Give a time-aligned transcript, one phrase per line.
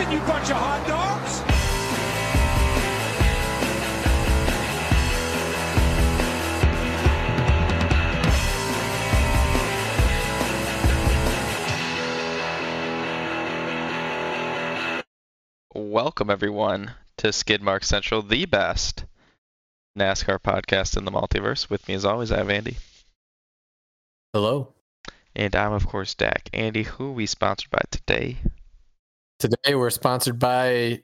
[0.00, 1.42] Listen, you bunch of hot dogs!
[15.74, 19.04] Welcome everyone to Skidmark Central, the best
[19.98, 21.68] NASCAR podcast in the multiverse.
[21.68, 22.78] With me as always, I have Andy.
[24.32, 24.72] Hello.
[25.36, 26.48] And I'm of course Dak.
[26.54, 28.38] Andy, who are we sponsored by today?
[29.40, 31.02] Today we're sponsored by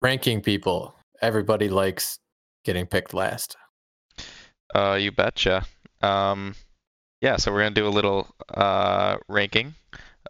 [0.00, 0.94] Ranking People.
[1.20, 2.20] Everybody likes
[2.64, 3.56] getting picked last.
[4.72, 5.66] Uh, you betcha.
[6.00, 6.54] Um,
[7.20, 9.74] yeah, so we're gonna do a little uh, ranking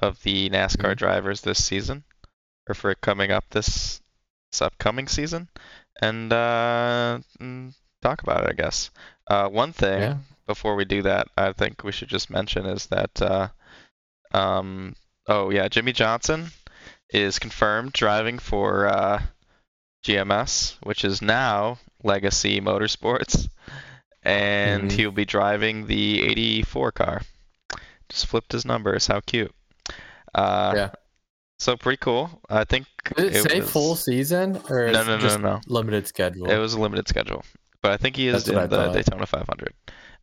[0.00, 0.96] of the NASCAR Mhm.
[0.96, 2.04] drivers this season,
[2.70, 4.00] or for coming up this,
[4.50, 5.50] this upcoming season,
[6.00, 8.48] and uh, mm, talk about it.
[8.48, 8.88] I guess.
[9.26, 10.16] Uh, one thing Yeah.
[10.46, 13.48] before we do that, I think we should just mention is that, uh,
[14.32, 16.50] um, oh yeah, Jimmie Johnson
[17.10, 19.22] is confirmed driving for uh,
[20.04, 23.48] GMS, which is now Legacy Motorsports,
[24.22, 24.92] and Mhm.
[24.92, 27.22] he'll be driving the 84 car.
[28.08, 29.06] Just flipped his numbers.
[29.06, 29.54] How cute.
[30.34, 30.90] Uh, Yeah.
[31.58, 32.42] So pretty cool.
[32.50, 35.60] I think Did it, say was- full season or No, no, no, just no.
[35.66, 36.50] limited schedule?
[36.50, 37.44] It was a limited schedule,
[37.82, 38.92] but I think he is That's in the.
[38.92, 39.72] Daytona 500.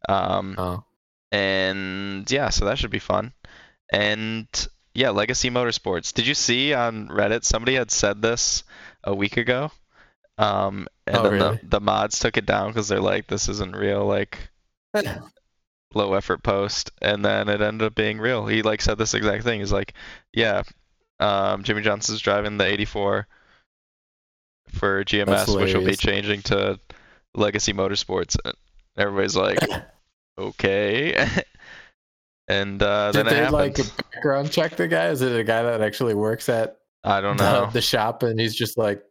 [0.07, 0.83] Um, oh.
[1.31, 3.33] and yeah, so that should be fun.
[3.91, 4.47] And
[4.93, 6.13] yeah, Legacy Motorsports.
[6.13, 8.63] Did you see on Reddit somebody had said this
[9.03, 9.71] a week ago?
[10.37, 11.59] Um, and Oh, then really?
[11.63, 14.37] the, the mods took it down because they're like, this isn't real, like
[15.93, 16.91] low effort post.
[17.01, 18.45] And then it ended up being real.
[18.47, 19.59] He like said this exact thing.
[19.59, 19.93] He's like,
[20.33, 20.63] yeah,
[21.19, 23.27] um, Jimmie Johnson's driving the 84
[24.69, 26.79] for GMS, which will be changing to
[27.35, 28.37] Legacy Motorsports.
[28.43, 28.55] And
[28.97, 29.59] everybody's like,
[30.37, 31.27] okay.
[32.47, 33.75] and uh, Did then it they like
[34.13, 35.07] background check the guy?
[35.09, 37.69] Is it a guy that actually works at I don't know.
[37.71, 39.03] the shop and he's just like,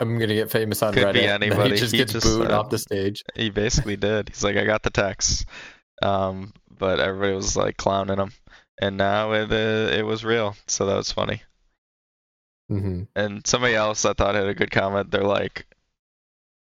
[0.00, 1.12] I'm gonna get famous on Could Reddit.
[1.14, 1.70] be and anybody.
[1.70, 3.22] He just He gets just, booed uh, off the stage.
[3.34, 4.28] He basically did.
[4.28, 5.46] He's like, I got the text,
[6.02, 8.32] um, but everybody was like clowning him,
[8.80, 10.56] and now it uh, it was real.
[10.66, 11.42] So that was funny.
[12.68, 15.10] hmm And somebody else I thought had a good comment.
[15.10, 15.66] They're like,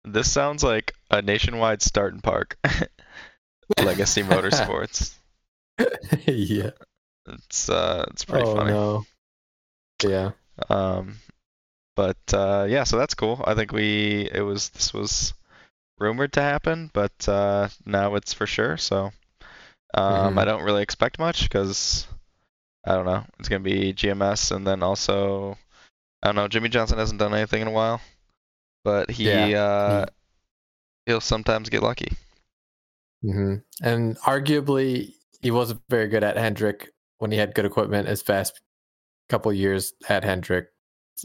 [0.06, 2.58] "This sounds like a nationwide start starting park."
[3.84, 5.16] Legacy Motorsports.
[6.28, 6.72] yeah.
[7.28, 8.72] It's uh, it's pretty oh funny.
[8.72, 9.04] no.
[10.04, 10.32] Yeah.
[10.70, 11.16] Um,
[11.96, 13.44] but uh, yeah, so that's cool.
[13.46, 15.34] I think we it was this was
[16.00, 18.78] rumored to happen, but uh, now it's for sure.
[18.78, 19.12] So
[19.94, 20.40] um, Mhm.
[20.40, 22.08] I don't really expect much because
[22.86, 23.26] I don't know.
[23.40, 25.58] It's gonna be GMS, and then also
[26.24, 26.48] I don't know.
[26.50, 28.02] Jimmie Johnson hasn't done anything in a while,
[28.84, 30.06] but he Yeah, uh,
[31.06, 32.14] he'll sometimes get lucky.
[33.22, 36.90] hmm And arguably, he wasn't very good at Hendrick
[37.20, 38.60] when he had good equipment his past
[39.30, 40.68] couple years at Hendrick.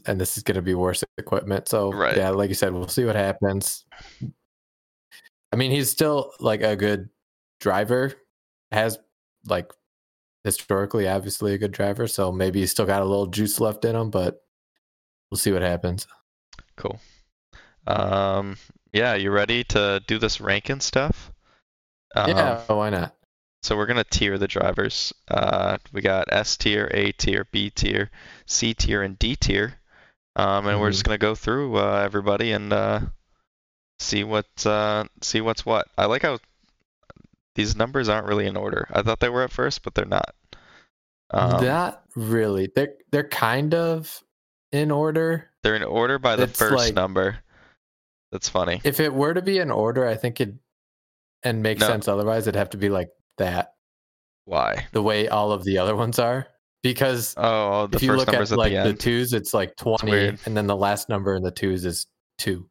[0.06, 1.68] And this is going to be worse equipment.
[1.68, 2.16] So, Right.
[2.16, 3.86] yeah, like you said, we'll see what happens.
[5.50, 7.08] I mean, he's still like a good
[7.60, 8.12] driver,
[8.70, 8.98] has
[9.46, 9.72] like
[10.44, 12.06] historically, obviously, a good driver.
[12.06, 14.42] So maybe he's still got a little juice left in him, but
[15.30, 16.06] we'll see what happens.
[16.76, 17.00] Cool.
[17.86, 18.58] Um,
[18.92, 21.32] yeah, you ready to do this ranking stuff?
[22.14, 23.14] Um, yeah, why not?
[23.62, 25.12] So we're gonna tier the drivers.
[25.28, 28.10] Uh, we got S tier, A tier, B tier,
[28.46, 29.74] C tier, and D tier.
[30.36, 33.00] Um, and we're just gonna go through uh, everybody and uh,
[33.98, 35.88] see what uh, see what's what.
[35.98, 36.38] I like how
[37.56, 38.86] these numbers aren't really in order.
[38.92, 40.34] I thought they were at first, but they're not.
[41.30, 42.70] Um, not really.
[42.74, 44.22] They're they're kind of
[44.70, 45.50] in order.
[45.64, 47.38] they're in order by the it's first like- number.
[48.30, 48.80] That's funny.
[48.84, 50.54] If it were to be in order, I think it
[51.42, 51.86] and make No.
[51.86, 53.08] sense otherwise, it'd have to be like
[53.38, 53.74] that,
[54.44, 54.86] Why?
[54.92, 56.46] the way all of the other ones are.
[56.82, 60.10] Because Oh, the if you look numbers at like the the, twos, it's like twenty,
[60.12, 60.38] weird.
[60.46, 62.06] and then the last number in the twos is
[62.38, 62.68] two,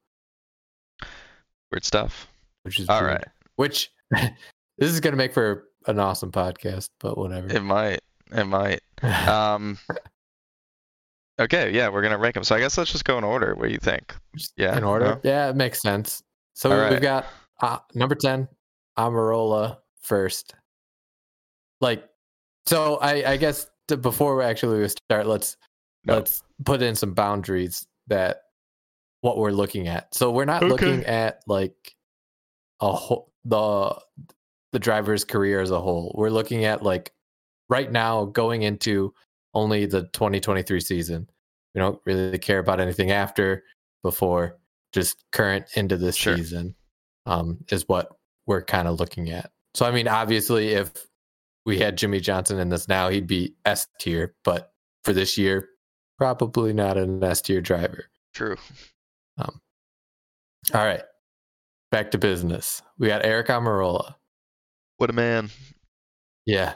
[1.72, 2.28] Weird stuff.
[2.64, 3.12] which is All weird.
[3.14, 3.26] right.
[3.58, 7.50] Which this is gonna make for an awesome podcast, but whatever.
[7.52, 8.00] It might.
[8.32, 8.80] It might.
[9.04, 9.78] Um.
[11.40, 12.44] Okay, yeah, we're gonna rank them.
[12.44, 13.54] So I guess let's just go in order.
[13.56, 14.16] What do you think?
[14.56, 15.06] Yeah, in order.
[15.06, 15.20] no?
[15.24, 16.24] Yeah, it makes sense.
[16.56, 16.92] So All we- right.
[16.94, 17.26] we've got
[17.62, 18.48] uh, number ten,
[18.98, 20.56] Almirola first.
[21.82, 22.08] Like,
[22.66, 25.58] so I, I guess to, before we actually start, let's
[26.06, 26.16] No.
[26.16, 28.44] let's put in some boundaries that
[29.22, 30.14] what we're looking at.
[30.14, 30.70] So we're not Okay.
[30.72, 31.96] looking at like
[32.82, 33.96] a whole the
[34.74, 36.14] the driver's career as a whole.
[36.18, 37.14] We're looking at like
[37.70, 39.14] right now going into
[39.54, 41.30] only the 2023 season.
[41.74, 43.64] We don't really care about anything after,
[44.04, 44.58] before,
[44.94, 46.36] just current into this Sure.
[46.36, 46.76] season
[47.26, 48.10] um, is what
[48.46, 49.52] we're kind of looking at.
[49.74, 50.92] So, I mean, obviously, if
[51.68, 54.34] we had Jimmie Johnson in this now, he'd be S tier.
[54.46, 54.72] But
[55.04, 55.68] for this year,
[56.18, 58.06] probably not an S tier driver.
[58.34, 58.56] True.
[59.38, 59.60] Um,
[60.74, 61.04] all right.
[61.92, 62.82] Back to business.
[62.98, 64.16] We got Eric Almirola.
[64.96, 65.50] What a man.
[66.46, 66.74] Yeah.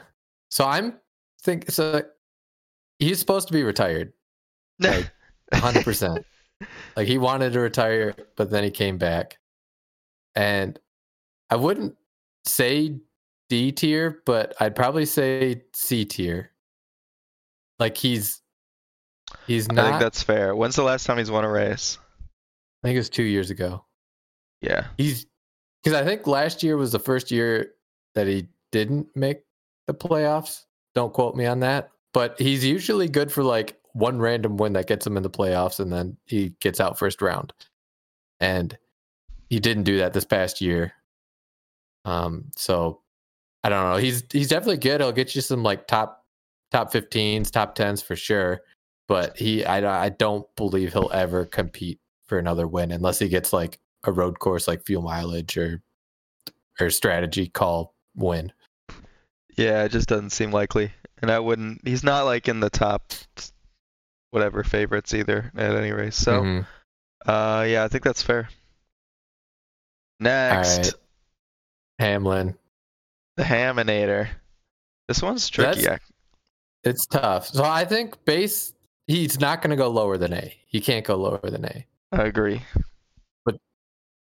[0.50, 1.00] So I'm
[1.42, 2.02] think so
[2.98, 4.12] he's supposed to be retired.
[4.78, 5.12] Like,
[5.52, 6.24] 100%.
[6.96, 9.38] like he wanted to retire, but then he came back.
[10.34, 10.78] And
[11.50, 11.94] I wouldn't
[12.46, 12.96] say
[13.52, 16.52] D tier, but I'd probably say C tier.
[17.78, 18.40] Like he's
[19.46, 19.84] he's not.
[19.84, 20.56] I think that's fair.
[20.56, 21.98] When's the last time he's won a race?
[22.82, 23.84] I think it was 2 years ago.
[24.62, 24.86] Yeah.
[24.96, 25.26] He's
[25.84, 27.74] because I think last year was the first year
[28.14, 29.42] that he didn't make
[29.86, 30.62] the playoffs.
[30.94, 34.86] Don't quote me on that, but he's usually good for like one random win that
[34.86, 37.52] gets him in the playoffs, and then he gets out first round.
[38.40, 38.78] And
[39.50, 40.94] he didn't do that this past year.
[42.06, 43.01] Um, so
[43.64, 43.96] I don't know.
[43.96, 45.00] He's he's definitely good.
[45.00, 46.24] He'll get you some like top
[46.70, 48.60] top 15s, top 10s for sure.
[49.08, 53.52] But he, I, I don't believe he'll ever compete for another win unless he gets
[53.52, 55.82] like a road course like fuel mileage or
[56.80, 58.52] or strategy call win.
[59.56, 60.92] Yeah, it just doesn't seem likely.
[61.20, 63.12] And I wouldn't he's not like in the top
[64.30, 66.16] whatever favorites either at any race.
[66.16, 66.66] So Mhm.
[67.26, 68.48] uh yeah, I think that's fair.
[70.20, 70.94] Next, right.
[71.98, 72.56] Hamlin,
[73.36, 74.28] the Haminator.
[75.08, 75.82] This one's tricky.
[75.82, 76.00] That's-
[76.84, 77.46] it's tough.
[77.46, 78.72] So I think base
[79.06, 80.56] he's not going to go lower than A.
[80.66, 81.86] He can't go lower than A.
[82.10, 82.62] I agree.
[83.44, 83.58] But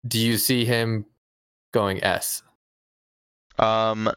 [0.05, 1.05] do you see him
[1.73, 2.43] going S?
[3.57, 4.11] Um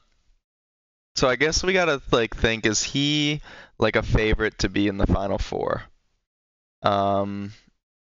[1.17, 3.41] so I guess we gotta like think, is he
[3.79, 5.85] like a favorite to be in the final four?
[6.83, 7.53] Um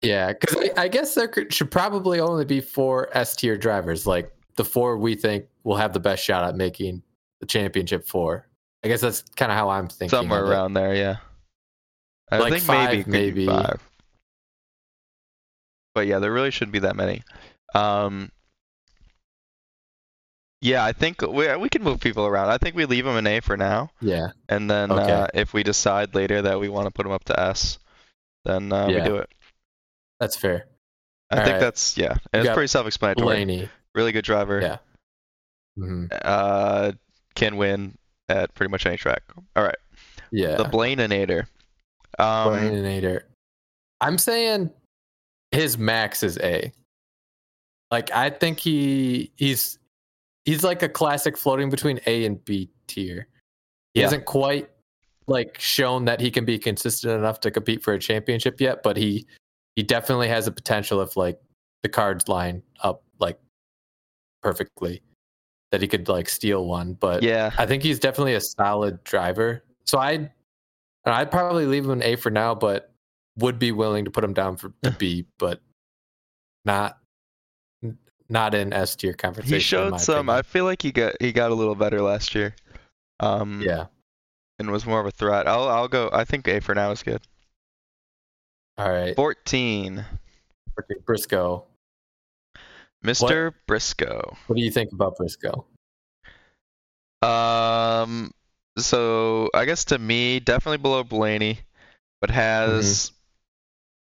[0.01, 4.07] Yeah, because I, I guess there could, should probably only be four S tier drivers,
[4.07, 7.03] like the four we think will have the best shot at making
[7.41, 8.49] the championship four.
[8.85, 10.09] I guess that's kind of how I'm thinking.
[10.17, 11.17] somewhere around there, yeah.
[12.31, 13.47] I Like think five, maybe it could be maybe.
[13.47, 13.81] five.
[15.95, 17.23] But yeah, there really shouldn't be that many.
[17.75, 18.31] Um,
[20.61, 22.49] yeah, I think we we can move people around.
[22.49, 25.13] I think we leave them in A for now, Yeah, and then Okay.
[25.13, 27.79] uh, if we decide later that we want to put them up to S,
[28.45, 29.29] then uh, we do it.
[30.21, 30.67] that's fair.
[31.31, 31.61] I All think right.
[31.61, 33.25] that's yeah, and We pretty self-explanatory.
[33.27, 33.69] Blaney.
[33.95, 34.61] Really good driver.
[34.61, 34.79] Yeah.
[35.77, 36.93] Hmm Uh,
[37.35, 37.97] can win
[38.29, 39.23] at pretty much any track.
[39.57, 39.77] All right,
[40.31, 40.57] Yeah.
[40.57, 41.47] the Blaininator.
[42.19, 43.23] Um, Blaninator.
[44.01, 44.71] I'm saying
[45.51, 46.73] his max is A.
[47.91, 49.79] Like I think he he's
[50.45, 53.29] he's like a classic floating between A and B tier.
[53.95, 54.07] He Yeah.
[54.07, 54.71] hasn't quite
[55.27, 58.97] like shown that he can be consistent enough to compete for a championship yet, but
[58.97, 59.27] he
[59.77, 61.41] he definitely has a potential if like
[61.83, 63.39] the cards line up like
[64.43, 65.01] perfectly
[65.73, 66.93] that he could like steal one.
[66.93, 69.65] But yeah, I think he's definitely a solid driver.
[69.85, 70.31] So I'd
[71.05, 72.93] I'd probably leave him an A for now, but
[73.39, 75.61] would be willing to put him down for to B, but
[76.65, 76.99] not
[78.29, 79.55] not in S tier conversation.
[79.55, 80.31] he showed some.
[80.31, 82.55] I feel like he got he got a little better last year.
[83.21, 83.87] Um, yeah.
[84.59, 85.49] and was more of a threat.
[85.49, 86.11] I'll I'll go.
[86.13, 87.23] I think A for now is good.
[88.79, 89.15] All right.
[89.15, 90.03] 14,
[90.81, 91.65] Okay, Briscoe.
[93.05, 93.53] Mr.
[93.67, 94.37] Briscoe.
[94.47, 95.67] What do you think about Briscoe?
[97.23, 98.33] Um,
[98.79, 101.61] so I guess to me, definitely below Blaney,
[102.21, 103.11] but has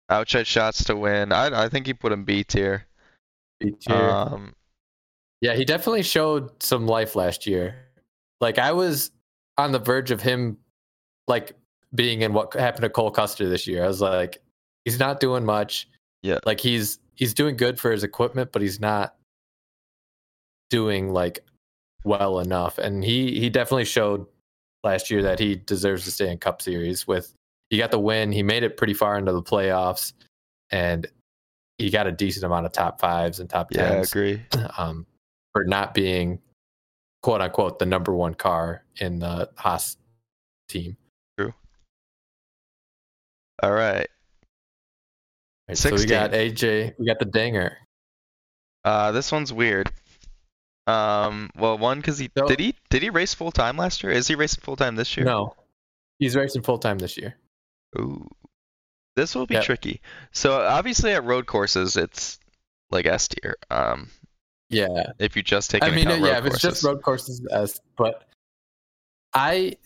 [0.09, 0.13] Mm-hmm.
[0.15, 1.31] outside shots to win.
[1.31, 2.85] I I think he put him B tier.
[3.59, 3.95] B tier.
[3.95, 4.53] Um,
[5.41, 7.75] yeah, he definitely showed some life last year.
[8.41, 9.11] Like I was
[9.57, 10.57] on the verge of him
[11.27, 11.53] like
[11.93, 13.83] being in what happened to Cole Custer this year.
[13.83, 14.37] I was like,
[14.85, 15.87] he's not doing much.
[16.23, 16.39] Yeah.
[16.45, 19.15] Like he's he's doing good for his equipment, but he's not
[20.69, 21.45] doing like
[22.05, 22.77] well enough.
[22.77, 24.25] And he he definitely showed
[24.83, 27.33] last year that he deserves to stay in Cup Series with
[27.69, 30.13] he got the win, he made it pretty far into the playoffs,
[30.71, 31.05] and
[31.77, 34.41] he got a decent amount of top fives and top yeah, I tens agree.
[34.77, 35.05] um,
[35.51, 36.39] for not being
[37.21, 39.97] quote unquote the number one car in the Haas
[40.69, 40.95] team.
[41.37, 41.53] True.
[43.61, 44.07] All right.
[45.69, 47.77] Right, so we got AJ, we got the dinger.
[48.83, 49.91] Uh, this one's weird.
[50.87, 54.11] Um, well, one because he So- did he did he race full time last year?
[54.11, 55.25] Is he racing full time this year?
[55.27, 55.55] No,
[56.17, 57.37] he's racing full time this year.
[57.99, 58.27] Ooh.
[59.15, 59.63] This will be Yep.
[59.63, 60.01] tricky.
[60.31, 62.39] So obviously at road courses it's
[62.89, 63.55] like S tier.
[63.69, 64.09] Um,
[64.69, 67.79] Yeah, if you just take I mean, yeah, if it's just road courses, S.
[67.97, 68.23] but
[69.33, 69.77] I,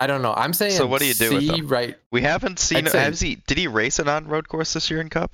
[0.00, 0.34] I don't know.
[0.34, 1.68] I'm saying So what do you do C, with them?
[1.68, 1.96] right?
[2.10, 2.86] we haven't seen.
[2.86, 3.36] Say- Has he?
[3.46, 5.32] Did he race an on road course this year in Cup?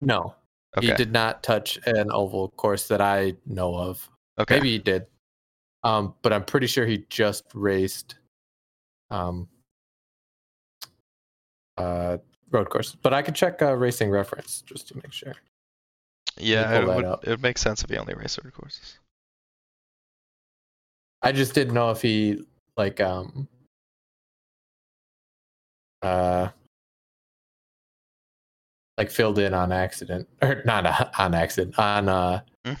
[0.00, 0.34] No,
[0.76, 0.88] Okay.
[0.88, 4.08] he did not touch an oval course that I know of.
[4.38, 4.56] Okay.
[4.56, 5.06] Maybe he did,
[5.84, 8.16] um, but I'm pretty sure he just raced.
[9.10, 9.48] Um,
[11.78, 12.18] uh,
[12.50, 12.94] road course.
[13.00, 15.34] But I could check uh, racing reference just to make sure.
[16.38, 18.98] Yeah, it that would, it would make sense if he only raced road courses.
[21.22, 22.44] I just didn't know if he
[22.76, 23.48] like um
[26.06, 26.50] uh
[28.98, 32.78] like filled in on accident or not on accident on uh Mm.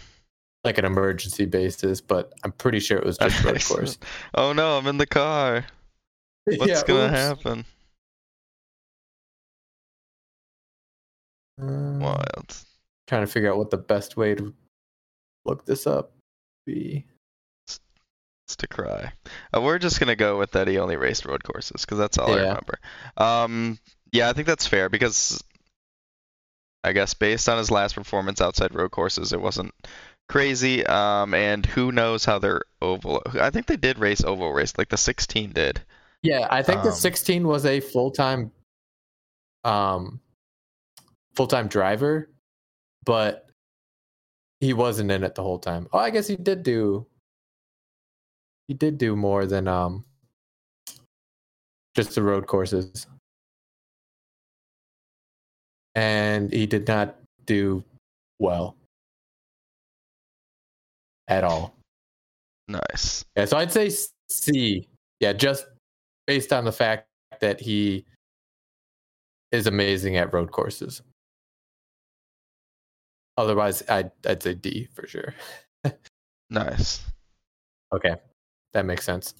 [0.64, 3.98] like an emergency basis, but I'm pretty sure it was just road course.
[4.34, 5.64] Oh no, I'm in the car.
[6.44, 7.12] What's Yeah, gonna oops.
[7.14, 7.64] happen?
[11.60, 12.56] Um, Wild.
[13.06, 14.52] Trying to figure out what the best way to
[15.44, 16.12] look this up
[16.66, 17.06] be.
[18.48, 19.12] To cry.
[19.52, 22.32] Uh, we're just gonna go with that he only raced road courses because that's all
[22.32, 22.42] I Yeah.
[22.42, 22.78] remember.
[23.16, 23.78] Um,
[24.12, 25.42] yeah, I think that's fair because
[26.84, 29.74] I guess based on his last performance outside road courses, it wasn't
[30.28, 30.86] crazy.
[30.86, 33.20] Um, and who knows how their oval?
[33.34, 35.82] I think they did race oval race, like the 16 did.
[36.22, 38.52] Yeah, I think the Um, 16 was a full time
[39.64, 40.20] um
[41.34, 42.30] full time driver,
[43.04, 43.50] but
[44.60, 45.88] he wasn't in it the whole time.
[45.92, 47.06] Oh, I guess he did do
[48.68, 50.04] he did do more than um
[51.94, 53.06] just the road courses.
[55.94, 57.82] And he did not do
[58.38, 58.76] well
[61.28, 61.74] at all.
[62.68, 63.24] Nice.
[63.36, 63.90] Yeah, so I'd say
[64.28, 64.88] C.
[65.20, 65.66] Yeah, just
[66.26, 67.06] based on the fact
[67.40, 68.04] that he
[69.52, 71.02] is amazing at road courses.
[73.36, 75.34] Otherwise, I'd I'd say D for sure.
[76.48, 77.02] Nice.
[77.92, 78.16] Okay,
[78.76, 79.32] that makes sense.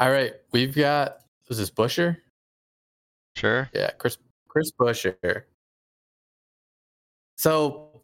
[0.00, 2.16] All right, we've got was this Buescher?
[3.36, 3.70] Sure.
[3.72, 5.42] Yeah, Chris Chris Buescher.
[7.38, 8.02] So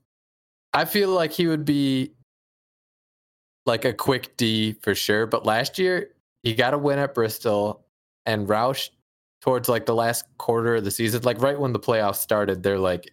[0.72, 2.12] I feel like he would be
[3.66, 5.26] like a quick D for sure.
[5.26, 6.10] But last year
[6.44, 7.84] he got a win at Bristol
[8.24, 8.90] and Roush
[9.40, 12.78] towards like the last quarter of the season, like right when the playoffs started, they're
[12.78, 13.10] like,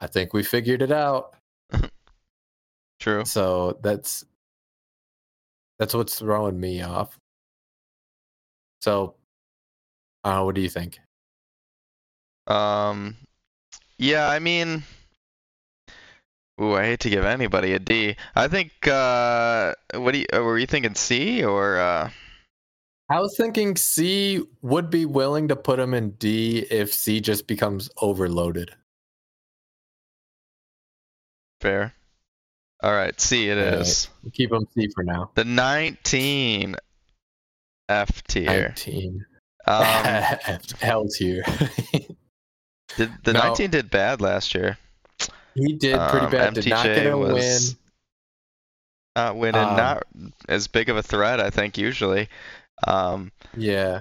[0.00, 1.34] I think we figured it out.
[3.00, 3.24] True.
[3.24, 4.24] So that's
[5.78, 7.16] that's what's throwing me off.
[8.80, 9.14] So
[10.24, 10.98] uh, what do you think?
[12.46, 13.16] Um,
[13.98, 14.82] yeah, I mean,
[16.60, 18.16] ooh, I hate to give anybody a D.
[18.34, 22.10] I think, uh, what do you, uh, were you thinking C or, uh,
[23.10, 27.46] I was thinking C would be willing to put him in D if C just
[27.46, 28.74] becomes overloaded.
[31.60, 31.97] fair?
[32.82, 34.08] All right, C it is.
[34.24, 34.32] Right.
[34.34, 35.30] Keep them C for now.
[35.34, 36.76] The 19
[37.88, 38.68] F tier.
[38.68, 39.26] 19.
[39.66, 39.84] Um,
[40.80, 41.42] Hell tier.
[42.96, 43.40] did, the No.
[43.40, 44.78] 19 did bad last year.
[45.54, 46.54] he did pretty Um, bad.
[46.54, 47.60] Did not get a win.
[49.16, 50.04] Not winning, Um, not
[50.48, 52.28] as big of a threat, I think, usually.
[52.86, 54.00] Um, Yeah.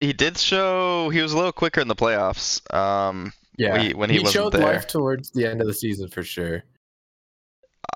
[0.00, 2.60] he did show he was a little quicker in the playoffs.
[2.74, 3.78] Um, Yeah.
[3.78, 4.60] he- when he wasn't showed there.
[4.74, 6.62] life towards the end of the season for sure.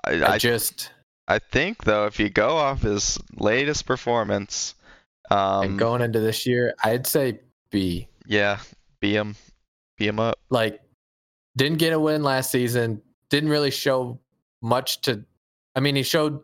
[0.03, 0.91] I, I, just
[1.27, 4.75] I think though, if you go off his latest performance,
[5.29, 8.07] um, and going into this year, I'd say B.
[8.25, 8.59] yeah,
[9.01, 9.35] be him,
[9.97, 10.39] be him up.
[10.49, 10.81] Like
[11.57, 14.19] didn't get a win last season, didn't really show
[14.61, 15.23] much to
[15.75, 16.41] I mean, he showed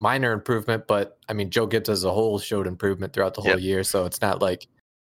[0.00, 3.52] minor improvement, but I mean, Joe Gibbs as a whole showed improvement throughout the whole
[3.52, 3.60] Yep.
[3.60, 4.66] year, so it's not like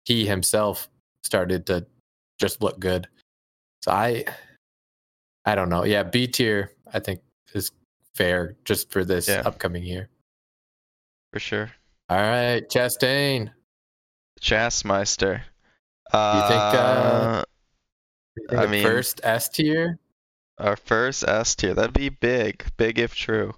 [0.03, 0.89] he himself
[1.24, 1.86] started to
[2.39, 3.07] just look good.
[3.81, 4.25] So I
[5.45, 5.86] I don't know.
[5.86, 7.22] Yeah, B tier I think
[8.15, 9.43] fair just for this Yeah.
[9.45, 10.10] upcoming year.
[11.34, 11.69] for sure.
[12.10, 13.51] All right, Chastain.
[14.41, 15.41] Chasmeister.
[16.13, 17.43] you think, uh,
[18.38, 20.00] You think I mean- first S tier?
[20.57, 21.74] Our first S tier.
[21.74, 23.53] That'd be big, big if true.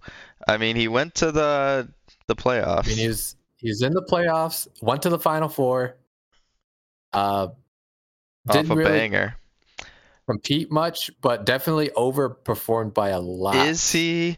[0.47, 1.89] I mean, he went to the
[2.27, 2.85] the playoffs.
[2.85, 5.97] I mean, he's he's in the playoffs, went to the final four.
[7.13, 7.53] Uh, off
[8.51, 9.35] didn't a really banger.
[10.29, 13.55] Compete much, but definitely overperformed by a lot.
[13.67, 14.37] Is he?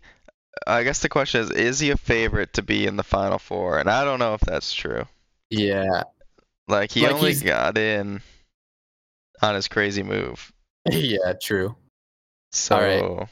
[0.67, 3.79] I guess the question is: Is he a favorite to be in the final four?
[3.79, 5.05] And I don't know if that's true.
[5.49, 6.03] Yeah,
[6.67, 8.21] Like he Like, only he's- got in
[9.41, 10.51] on his crazy move.
[10.91, 11.75] yeah, true.
[12.51, 13.27] So right.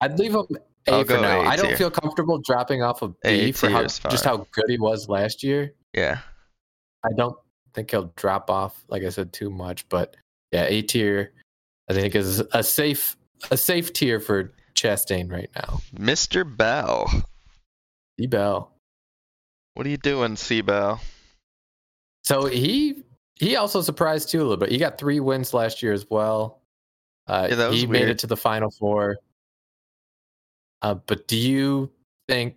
[0.00, 0.46] I'd leave him
[0.86, 1.40] A I'll for now.
[1.40, 4.64] A I don't feel comfortable dropping off of B A for how, just how good
[4.68, 5.74] he was last year.
[5.94, 6.20] yeah,
[7.04, 7.36] I don't
[7.74, 9.88] think he'll drop off, like I said, too much.
[9.88, 10.16] But
[10.52, 11.32] yeah, A tier,
[11.88, 13.16] I think is a safe
[13.50, 15.80] a safe tier for Chastain right now.
[15.94, 16.44] Mr.
[16.44, 17.08] Bell.
[18.16, 18.72] D Bell.
[19.74, 21.00] What are you doing, C Bell?
[22.24, 23.04] So he
[23.36, 24.70] he also surprised too a little bit.
[24.70, 26.60] He got three wins last year as well.
[27.26, 29.18] Uh, Yeah, that was he made it to the final four.
[30.82, 31.90] Uh, but do you
[32.28, 32.56] think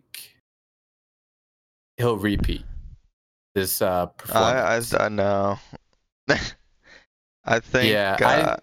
[1.97, 2.63] he'll repeat
[3.55, 4.93] this uh, I, performance?
[4.93, 5.59] I, I know.
[7.45, 7.91] I think.
[7.91, 8.59] Yeah, uh, I-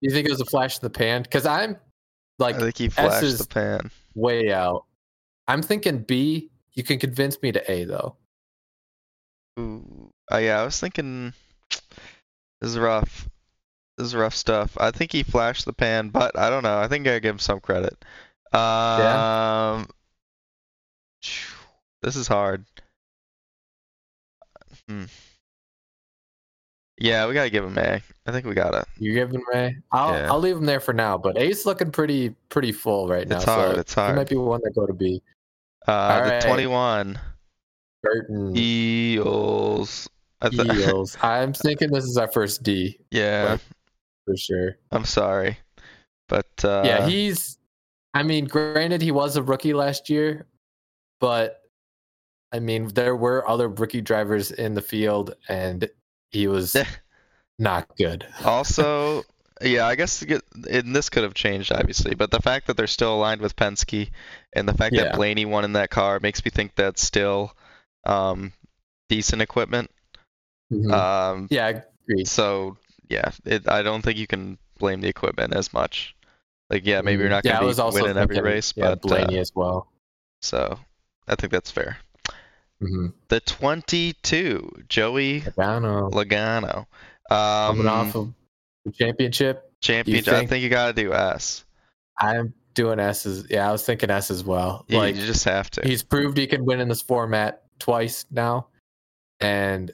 [0.00, 1.22] You think it was a flash in the pan?
[1.22, 1.76] Because I'm
[2.38, 3.90] like I think he flashed is- the pan.
[4.14, 4.84] way out.
[5.48, 6.50] I'm thinking B.
[6.74, 8.16] You can convince me to A though.
[9.58, 10.10] Ooh.
[10.32, 11.32] Uh, yeah, I was thinking.
[12.60, 13.28] This is rough.
[13.98, 14.76] This is rough stuff.
[14.78, 16.78] I think he flashed the pan, but I don't know.
[16.78, 17.96] I think I give him some credit.
[18.54, 19.88] Um.
[22.02, 22.64] This is hard.
[24.88, 25.04] Hmm.
[27.00, 28.02] Yeah, we gotta give him A.
[28.26, 28.84] I think we gotta.
[28.98, 29.74] You give him A.
[29.90, 30.30] I'll Yeah.
[30.30, 31.16] I'll leave him there for now.
[31.16, 33.36] But A's looking pretty pretty full right now.
[33.36, 34.16] It's hard, So it's He hard.
[34.16, 35.22] might be one that go to B.
[35.88, 36.42] Uh, the Alright.
[36.42, 37.18] 21
[38.02, 40.08] Burton Eels.
[40.42, 41.16] Th- Eels.
[41.22, 43.56] I'm thinking this is our first D yeah,
[44.26, 44.76] for sure.
[44.90, 45.58] I'm sorry,
[46.28, 47.58] but uh, yeah, he's.
[48.14, 50.46] I mean, granted, he was a rookie last year,
[51.20, 51.62] but
[52.52, 55.88] I mean, there were other rookie drivers in the field, and
[56.30, 56.76] he was
[57.58, 58.26] not good.
[58.44, 59.24] also,
[59.62, 62.76] yeah, I guess to get, and this could have changed obviously, but the fact that
[62.76, 64.10] they're still aligned with Penske
[64.54, 65.04] and the fact Yeah.
[65.04, 67.52] that Blaney won in that car makes me think that's still
[68.04, 68.52] um,
[69.08, 69.90] decent equipment.
[70.72, 70.92] Mhm.
[70.92, 72.24] Um, yeah, I agree.
[72.24, 72.76] so
[73.08, 76.14] yeah, it, I don't think you can blame the equipment as much.
[76.70, 77.48] Like, yeah, maybe you're not Mm-hmm.
[77.48, 79.88] yeah, I gonna was be winning every race, yeah, but Blaney uh, as well.
[80.40, 80.78] so
[81.26, 81.98] I think that's fair.
[82.80, 86.86] Hmm The 22, Joey Logano Logano.
[87.30, 88.32] Um, coming off of
[88.84, 89.72] the championship.
[89.80, 90.34] championship.
[90.34, 91.64] I think- you gotta do S.
[92.18, 94.84] I'm doing S as yeah, I was thinking S as well.
[94.88, 95.86] You, like you just have to.
[95.86, 98.66] he's proved he can win in this format twice now,
[99.40, 99.90] and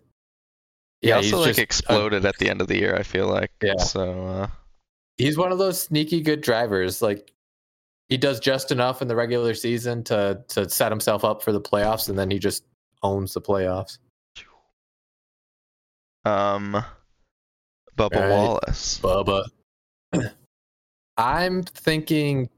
[1.01, 2.97] He yeah, also he's like just exploded at the end of the year.
[2.97, 3.53] I feel like.
[3.63, 3.77] Yeah.
[3.77, 4.47] So uh,
[5.17, 7.01] he's one of those sneaky good drivers.
[7.03, 7.33] Like
[8.09, 11.61] he does just enough in the regular season to to set himself up for the
[11.61, 12.65] playoffs, and then he just
[13.07, 13.99] owns the playoffs.
[16.25, 16.85] um,
[17.97, 18.31] Bubba Right.
[18.31, 18.99] Wallace.
[19.03, 19.45] Bubba.
[21.17, 22.51] I'm thinking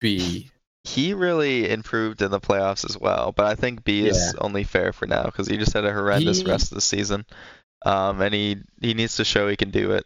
[0.00, 0.50] B.
[0.84, 4.92] He really improved in the playoffs as well, but I think B is only fair
[4.92, 7.24] for now because he just had a horrendous He- rest of the season.
[7.86, 10.04] Um, and he he needs to show he can do it.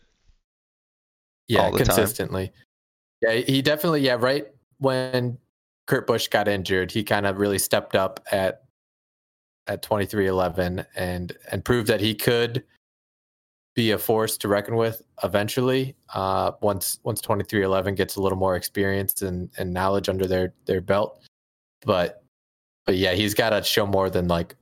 [1.48, 1.87] Yeah, all the time.
[1.87, 2.52] consistently.
[3.22, 4.02] Yeah, he definitely.
[4.02, 4.46] Yeah, right
[4.78, 5.38] when
[5.87, 8.62] Kurt Busch got injured, he kind of really stepped up at
[9.66, 12.64] at 23-11 and and proved that he could
[13.75, 15.94] be a force to reckon with eventually.
[16.12, 20.81] Uh, once once 23-11 gets a little more experience and and knowledge under their their
[20.81, 21.22] belt,
[21.87, 22.22] but
[22.85, 24.57] but yeah, he's got to show more than like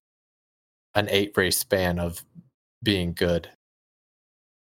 [0.95, 2.23] an eight race span of
[2.83, 3.49] being good.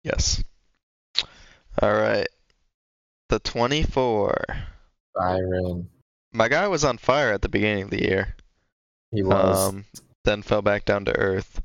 [0.05, 0.43] Yes.
[1.83, 2.27] All right.
[3.29, 4.45] The 24.
[5.14, 5.88] Byron,
[6.33, 8.35] My guy was on fire at the beginning of the year.
[9.12, 9.69] he was.
[9.69, 9.85] Um,
[10.31, 11.61] then fell back down to earth.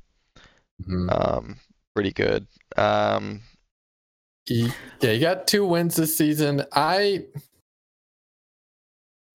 [0.81, 1.09] mhm.
[1.11, 1.57] Um,
[1.93, 2.47] pretty good.
[2.75, 3.41] Um,
[4.45, 6.63] He, yeah, he got two wins this season.
[6.73, 7.25] I.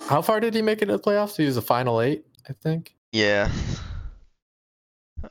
[0.08, 1.36] How far did he make it to the playoffs?
[1.36, 2.94] He was a final eight, I think.
[3.12, 3.50] yeah.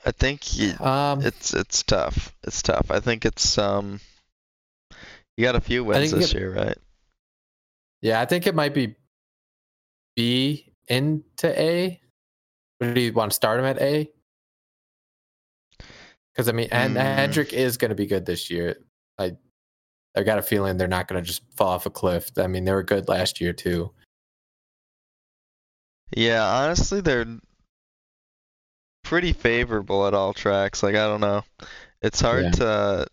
[0.05, 2.35] I think he, Um, it's it's tough.
[2.43, 2.91] It's tough.
[2.91, 3.99] I think it's um.
[5.35, 6.77] You got a few wins this it- year, right?
[8.01, 8.95] yeah, I think it might be
[10.15, 11.99] B into A.
[12.79, 14.09] Do you want to start him at A?
[16.33, 16.97] Because I mean, and Hmm.
[16.97, 18.77] Hendrick is going to be good this year.
[19.17, 19.35] I,
[20.15, 22.31] I got a feeling they're not going to just fall off a cliff.
[22.37, 23.91] I mean, they were good last year too.
[26.15, 27.25] Yeah, honestly, they're
[29.03, 30.81] pretty favorable at all tracks.
[30.81, 31.43] Like I don't know,
[32.01, 32.51] it's hard Yeah.
[32.51, 33.07] to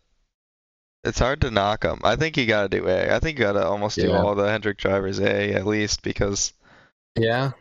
[1.05, 2.01] it's hard to knock them.
[2.05, 3.15] I think you gotta do A.
[3.15, 6.53] I think you gotta almost do all the Hendrick drivers A at least because
[7.19, 7.53] Yeah,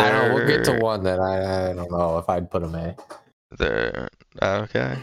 [0.00, 0.34] I don't know.
[0.34, 2.96] We'll get to one that I, I don't know if I'd put him A.
[3.56, 4.08] they're
[4.42, 4.98] okay.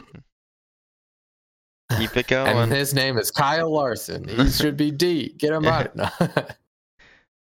[1.97, 2.55] Keep it going.
[2.57, 4.27] And his name is Kyle Larson.
[4.27, 5.33] He should be D.
[5.37, 5.95] Get him out.
[5.95, 6.09] No.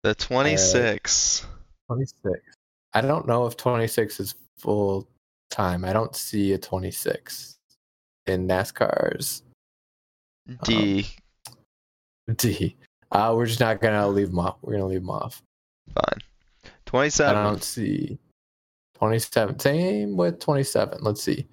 [0.02, 1.46] The 26.
[1.88, 2.40] 26.
[2.94, 5.10] I don't know if 26 is full
[5.52, 5.84] time.
[5.84, 7.58] I don't see a 26
[8.28, 9.44] in NASCAR's
[10.64, 11.06] D.
[12.34, 12.78] D.
[13.12, 14.56] Uh, we're just not gonna leave him off.
[14.62, 15.42] We're gonna leave him off.
[15.94, 16.22] Fine.
[16.90, 17.44] I 27.
[17.44, 18.18] don't see
[18.98, 19.60] 27.
[19.60, 21.00] Same with 27.
[21.02, 21.36] Let's see.
[21.36, 21.48] See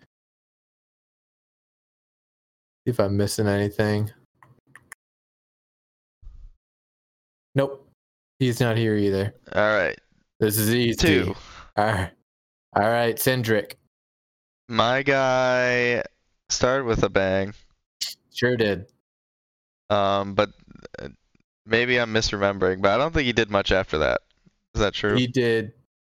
[2.87, 4.11] if I'm missing anything.
[7.55, 7.87] Nope.
[8.39, 9.35] He's not here either.
[9.53, 9.99] All right.
[10.41, 10.95] This is easy.
[10.95, 11.35] Two.
[11.77, 12.11] All right.
[12.75, 13.75] All right, Cindric.
[14.69, 16.03] My guy
[16.49, 17.53] started with a bang.
[18.35, 18.87] Sure did.
[19.89, 20.51] Um, but
[20.99, 21.09] uh,
[21.67, 24.21] maybe I'm misremembering, but I don't think he did much after that.
[24.77, 25.17] Is that true?
[25.17, 25.73] He did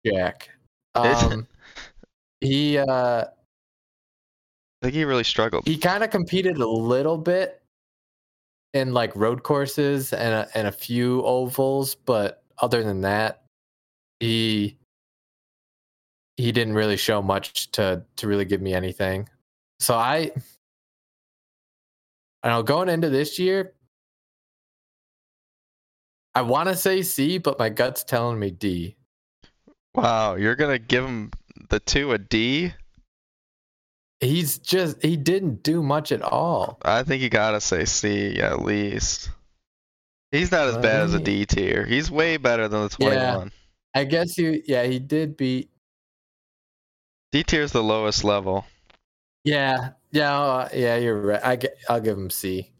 [0.04, 0.50] Jack.
[0.94, 1.46] Um,
[2.40, 2.86] he uh
[3.24, 3.26] I
[4.82, 5.64] think he really struggled.
[5.64, 7.62] he kind of competed a little bit
[8.74, 13.44] in like road courses and a, and a few ovals, but other than that,
[14.18, 14.76] he
[16.36, 19.28] he didn't really show much to to really give me anything.
[19.78, 20.32] So I
[22.42, 23.74] I know going into this year,
[26.38, 28.94] I want to say C, but my gut's telling me D.
[29.96, 31.32] Wow, you're gonna give him
[31.68, 32.72] the two a D?
[34.20, 36.78] He's just he didn't do much at all.
[36.82, 39.30] I think you gotta say C at least.
[40.30, 41.84] He's not as bad as a D tier.
[41.84, 43.32] He's way better than the Yeah.
[43.32, 43.52] 21.
[43.96, 45.70] I guess you yeah, he did beat
[47.32, 48.64] D tier is the lowest level.
[49.42, 50.94] Yeah, yeah, uh, yeah.
[50.98, 51.44] You're right.
[51.44, 52.70] I get, I'll give him C.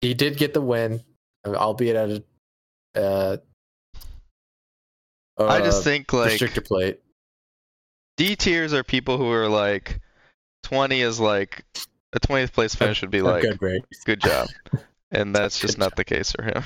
[0.00, 1.02] He did get the win,
[1.46, 2.22] albeit at a.
[2.94, 3.36] Uh,
[5.38, 7.00] I just uh, think like restrictor plate.
[8.16, 10.00] D tiers are people who are like
[10.64, 11.64] 20 is like
[12.12, 13.82] a 20th place finish would be like good race.
[14.04, 14.48] good job,
[15.10, 16.62] and that's just not the case for him.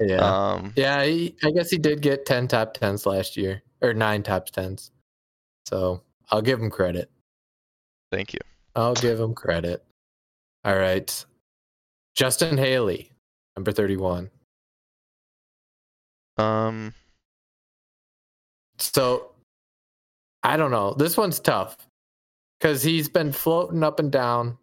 [0.00, 0.16] Yeah,
[0.52, 1.04] Um, yeah.
[1.04, 4.90] He, I guess he did get ten top tens last year, or nine top tens.
[5.66, 7.10] So I'll give him credit.
[8.10, 8.38] thank you.
[8.74, 9.84] I'll give him credit.
[10.64, 11.24] All right,
[12.14, 13.10] Justin Haley,
[13.58, 14.30] number thirty-one.
[16.38, 16.94] Um,
[18.78, 19.32] So
[20.42, 20.94] I don't know.
[20.94, 21.76] This one's tough
[22.58, 24.56] because he's been floating up and down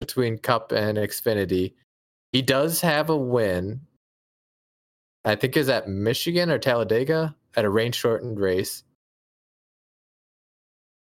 [0.00, 1.74] between Cup and Xfinity.
[2.32, 3.80] He does have a win.
[5.24, 8.84] I think is at Michigan or Talladega at a rain shortened race.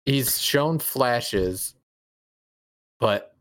[0.05, 1.75] He's shown flashes,
[2.99, 3.35] but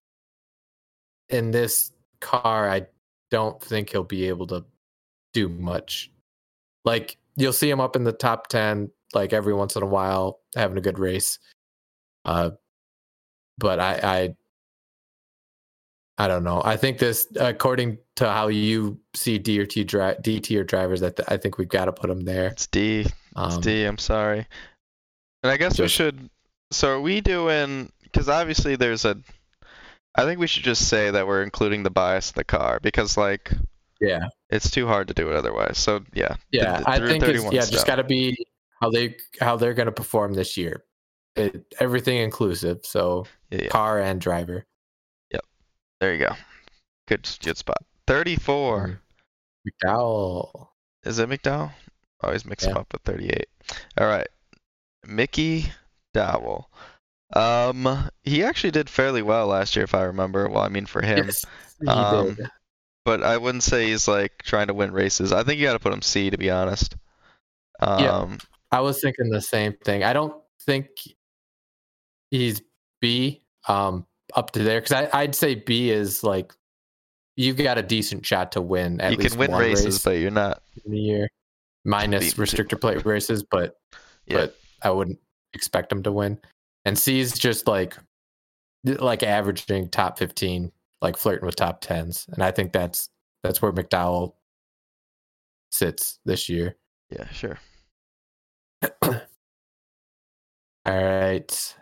[1.30, 2.86] in this car, I
[3.32, 4.64] don't think he'll be able to
[5.32, 6.12] do much.
[6.84, 10.38] Like you'll see him up in the top 10 like every once in a while
[10.54, 11.38] having a good race.
[12.24, 12.50] Uh
[13.58, 14.34] but I I
[16.18, 16.60] I don't know.
[16.64, 21.02] I think this according to how you see D or T dri- D tier drivers
[21.02, 22.48] I, th- I think we've got to put them there.
[22.48, 23.00] it's D.
[23.00, 23.84] It's Um, D.
[23.84, 24.46] I'm sorry.
[25.42, 26.28] And I guess we should.
[26.70, 27.90] So are we doing?
[28.02, 29.16] Because obviously there's a.
[30.14, 33.16] I think we should just say that we're including the bias of the car because
[33.16, 33.50] like
[34.00, 34.28] yeah.
[34.50, 35.78] it's too hard to do it otherwise.
[35.78, 36.36] So yeah.
[36.50, 38.36] Yeah, the I think it's 31 yeah, just got to be
[38.80, 40.84] how they how they're going to perform this year.
[41.34, 43.68] It, everything inclusive, so Yeah, yeah.
[43.68, 44.66] car and driver.
[45.30, 45.44] Yep,
[46.00, 46.34] there you go.
[47.08, 47.78] Good, good spot.
[48.06, 48.88] 34.
[48.88, 48.98] Mhm.
[49.84, 50.68] McDowell.
[51.04, 51.72] Is it McDowell?
[52.20, 53.46] I always mix him up with 38.
[53.98, 54.28] All right.
[55.06, 55.72] Mickey
[56.14, 56.70] Dowell.
[57.34, 60.48] Um, he actually did fairly well last year, if I remember.
[60.48, 61.44] Well, I mean for him, Yes,
[61.86, 62.48] Um, did.
[63.04, 65.32] but I wouldn't say he's like trying to win races.
[65.32, 66.94] I think you got to put him C, to be honest.
[67.80, 68.36] Um, Yeah.
[68.70, 70.02] I was thinking the same thing.
[70.04, 70.88] I don't think
[72.30, 72.62] he's
[73.00, 76.52] B um up to there because I'd say B is like
[77.36, 80.02] you've got a decent shot to win at you least can win one races, race
[80.04, 80.62] but you're not.
[80.86, 81.28] in a year,
[81.84, 83.42] minus the restrictor plate races.
[83.42, 83.76] But
[84.26, 84.38] Yeah.
[84.38, 85.18] but I wouldn't
[85.52, 86.38] expect him to win.
[86.84, 87.96] And C is just like
[88.84, 93.08] like averaging top fifteen, like flirting with top tens, and I think that's
[93.42, 94.34] that's where McDowell
[95.70, 96.76] sits this year.
[97.10, 97.58] Yeah, sure.
[99.02, 99.20] All
[100.86, 101.76] right.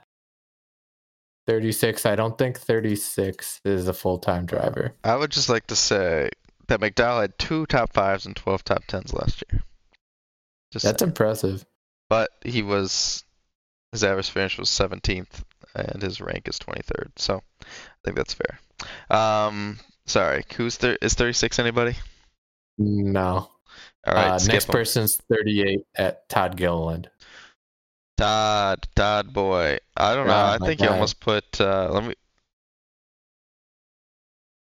[1.47, 2.07] 36.
[2.07, 4.95] I don't think 36 is a full time driver.
[5.03, 6.29] I would just like to say
[6.69, 9.63] that McDowell had two top fives and 12 top tens last year.
[10.73, 11.09] Just That's saying.
[11.11, 11.65] impressive.
[12.09, 13.25] but he was
[13.93, 15.43] his average finish was 17th
[15.75, 17.11] and his rank is 23rd.
[17.17, 17.65] So I
[18.05, 18.59] think that's fair.
[19.17, 20.97] Um, sorry, who's there?
[21.03, 21.97] Is 36 anybody?
[22.79, 23.51] No.
[24.07, 24.73] All right, uh, next 'em.
[24.73, 27.11] person's 38 at Todd Gilliland.
[28.17, 29.79] Todd, Todd boy.
[29.97, 30.33] I don't know.
[30.35, 31.61] Ah, I think you almost put.
[31.61, 32.15] Uh, let me.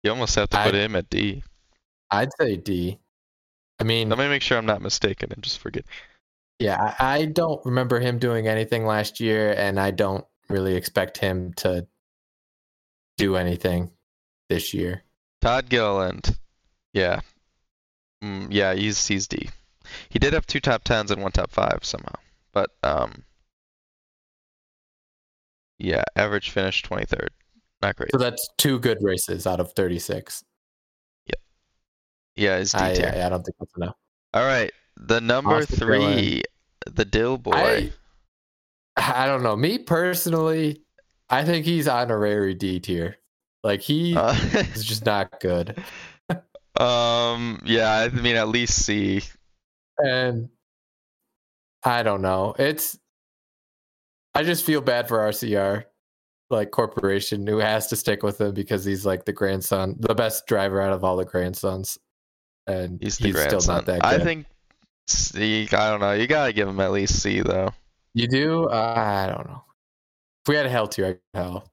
[0.02, 1.42] You almost have to I- put him at D.
[2.10, 2.98] I'd say D.
[3.78, 5.84] I mean, Let me make sure I'm not mistaken and just forget.
[6.58, 11.52] Yeah, I, don't remember him doing anything last year, and I don't really expect him
[11.54, 11.86] to
[13.18, 13.90] do anything
[14.48, 15.02] this year.
[15.40, 16.36] Todd Gilliland.
[16.92, 17.20] Yeah.
[18.24, 19.50] Mm, yeah, he's he's D.
[20.08, 22.14] He did have two top tens and one top five somehow,
[22.52, 23.22] but um.
[25.78, 27.28] Yeah, average finish 23rd.
[27.82, 28.10] Not great.
[28.12, 30.42] So that's two good races out of 36.
[32.36, 32.90] Yeah, he's D I.
[32.90, 33.94] I, I don't think that's enough.
[34.34, 36.42] All right, the number Austin three, Dillon.
[36.94, 37.52] the Dill boy.
[37.54, 37.92] I,
[38.96, 39.56] I don't know.
[39.56, 40.82] Me personally,
[41.28, 43.16] I think he's honorary D tier.
[43.62, 45.76] Like he Uh, is just not good.
[46.80, 49.22] um, yeah, I mean at least C.
[49.98, 50.48] And
[51.82, 52.54] I don't know.
[52.58, 52.98] It's
[54.34, 55.84] I just feel bad for RCR.
[56.50, 60.46] like corporation who has to stick with him because he's like the grandson, the best
[60.46, 61.98] driver out of all the grandsons,
[62.66, 64.20] and He's he's, still not that good.
[64.20, 64.46] I think
[65.06, 65.68] C.
[65.72, 66.12] I don't know.
[66.12, 67.72] You gotta give him at least C though.
[68.14, 68.64] you do.
[68.68, 69.62] Uh, I don't know.
[70.44, 71.68] If we had a hell tier, I could hell,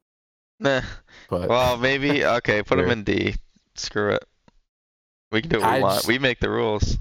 [0.59, 0.81] Nah.
[1.29, 2.63] but Well, maybe okay.
[2.63, 3.35] Put him in D.
[3.75, 4.23] Screw it.
[5.31, 5.95] We can do what we I want.
[5.95, 6.97] just- We make the rules.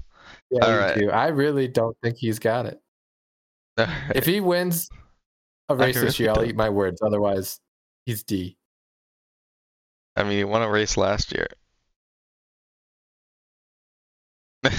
[0.49, 0.97] yeah, alright.
[0.97, 1.09] do.
[1.11, 2.79] I really don't think he's got it.
[3.79, 4.15] Alright.
[4.15, 4.89] If he wins
[5.69, 7.01] a race this year, I'll eat my words.
[7.01, 7.59] Otherwise,
[8.05, 8.55] he's D.
[10.15, 11.47] I mean, he won a race last year.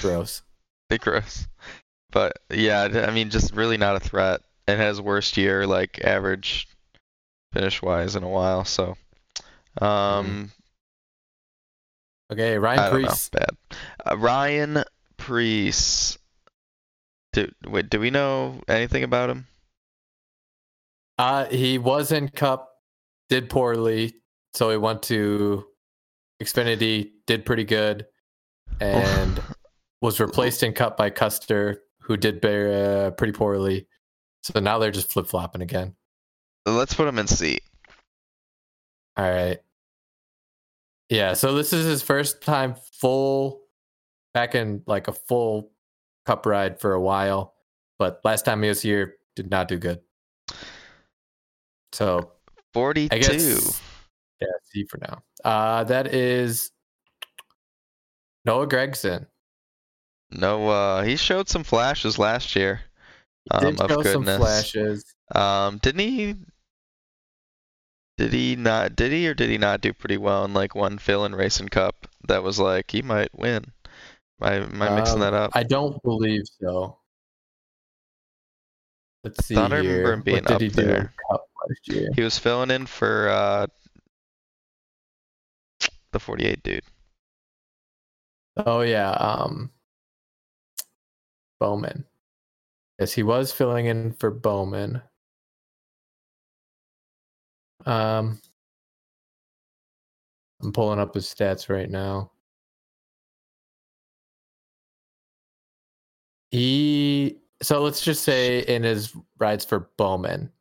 [0.00, 0.42] Gross.
[0.88, 1.46] Big gross.
[2.10, 4.40] But yeah, I mean, just really not a threat.
[4.66, 6.68] And has worst year like average
[7.52, 8.64] finish wise in a while.
[8.64, 8.96] So,
[9.80, 10.50] um,
[12.32, 13.30] Okay, I Ryan don't Preece.
[13.32, 13.38] know.
[13.40, 13.78] Bad.
[14.10, 14.84] Uh, Ryan
[15.16, 16.18] Preece.
[17.32, 19.46] Do wait, do we know anything about him?
[21.18, 22.70] Uh, he was in Cup,
[23.28, 24.14] did poorly,
[24.54, 25.64] so he went to
[26.42, 28.06] Xfinity, did pretty good,
[28.80, 29.40] and
[30.04, 33.88] was replaced in Cup by Custer, who did bear, uh, pretty poorly.
[34.42, 35.94] So now they're just flip flopping again.
[36.66, 37.58] Let's put him in C.
[39.16, 39.58] All right.
[41.08, 43.62] Yeah, so this is his first time full
[44.34, 45.70] back in like a full
[46.26, 47.54] cup ride for a while,
[47.98, 50.00] but last time he was here did not do good.
[51.92, 52.32] So
[52.74, 53.14] 42.
[53.14, 53.80] I guess
[54.40, 55.22] yeah, C for now.
[55.44, 56.72] Uh that is
[58.44, 59.26] Noah Gragson.
[60.34, 62.82] No, uh, he showed some flashes last year.
[63.44, 65.14] He did Um, of show some flashes.
[65.34, 66.34] Um, didn't he?
[68.16, 68.96] Did he not?
[68.96, 71.68] Did he or did he not do pretty well in like one fill in Racing
[71.68, 72.06] Cup?
[72.28, 73.72] That was like he might win.
[74.40, 75.50] Am I, am I mixing Um, that up?
[75.54, 76.98] I don't believe so.
[79.22, 80.12] Let's see I remember here.
[80.12, 81.12] him being what did up he do there.
[81.30, 82.08] Cup last year?
[82.14, 83.66] He was filling in for uh,
[86.12, 86.82] the 48 dude.
[88.56, 89.70] Oh yeah, um
[91.64, 92.04] Bowman.
[92.98, 95.00] Yes, he was filling in for Bowman.
[97.86, 98.38] Um
[100.62, 102.32] I'm pulling up his stats right now.
[106.50, 110.52] He so let's just say in his rides for Bowman.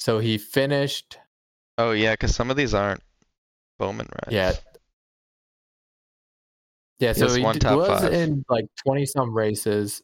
[0.00, 1.16] So he finished
[1.78, 3.02] Oh yeah, because some of these aren't
[3.78, 4.34] Bowman rides.
[4.34, 4.52] Yeah.
[7.02, 8.12] Yeah, so he d- was five.
[8.12, 10.02] in like 20 some races.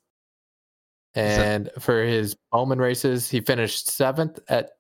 [1.14, 4.70] And for his Bowman races, he finished seventh at.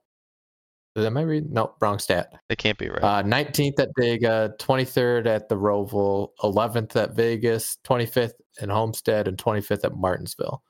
[0.96, 1.52] Am I reading?
[1.52, 2.32] No, wrong stat.
[2.50, 3.04] It can't be right.
[3.04, 9.38] Uh, 19th at Vega, 23rd at the Roval, 11th at Vegas, 25th in Homestead, and
[9.38, 10.60] 25th at Martinsville.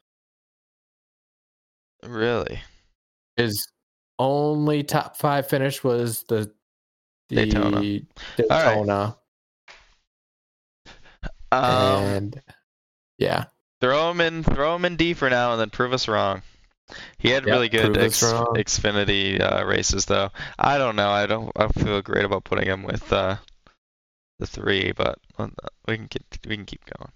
[2.04, 2.61] really?
[3.38, 3.66] His
[4.18, 6.52] only top five finish was the,
[7.30, 7.80] the Daytona.
[8.37, 9.16] Daytona.
[11.50, 12.42] Um, and
[13.18, 13.44] yeah.
[13.80, 16.42] throw him in, throw him in D for now, and then prove us wrong.
[17.18, 18.22] He had Yep, really good X.
[18.22, 20.30] Xfinity uh, races, though.
[20.58, 21.11] I don't know.
[21.11, 21.50] I don't.
[21.56, 23.37] I feel great about putting him with uh,
[24.38, 25.48] the three, but uh,
[25.87, 27.12] we can get we can keep going.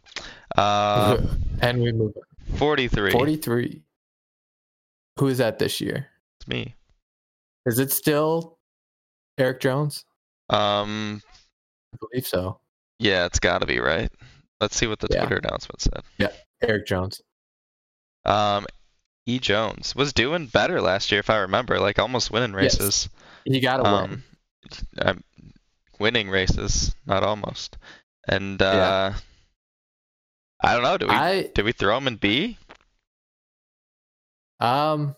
[0.57, 1.19] Uh,
[1.61, 2.59] and we move on.
[2.59, 3.13] 43.
[3.13, 3.83] 43.
[5.19, 6.09] Who is that this year?
[6.39, 6.75] It's me.
[7.65, 8.59] Is it still
[9.39, 10.05] Erik Jones?
[10.51, 11.23] Um,
[11.95, 12.59] I believe so.
[12.99, 14.11] Yeah, it's got to be right.
[14.61, 15.21] Let's see what the Yeah.
[15.27, 16.03] Twitter announcement said.
[16.19, 16.31] Yeah,
[16.63, 17.21] Erik Jones.
[18.25, 18.67] Um,
[19.27, 22.81] E Jones was doing better last year, if I remember, like almost winning Yes.
[22.81, 23.09] races.
[23.45, 23.95] He got a win.
[23.95, 24.23] Um,
[24.99, 25.25] I'm
[25.99, 27.77] winning races, not almost.
[28.29, 29.13] And uh.
[30.65, 30.97] I don't know.
[30.97, 32.57] Do we I do we throw him in B?
[34.61, 35.17] um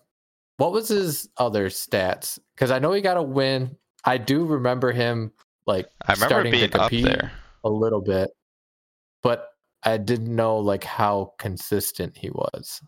[0.57, 2.39] what was his other stats?
[2.55, 3.77] Because I know he got a win.
[4.05, 5.33] I do remember him
[5.67, 7.33] like I remember starting to being up compete there.
[7.64, 8.31] A little bit,
[9.22, 9.48] but
[9.83, 12.81] I didn't know like how consistent he was.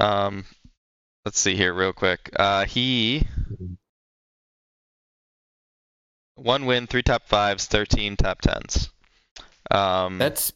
[0.00, 0.44] Um,
[1.24, 2.30] let's see here real quick.
[2.36, 3.26] Uh, he
[6.36, 8.90] one win, three top fives, thirteen top tens.
[9.70, 10.52] Um, That's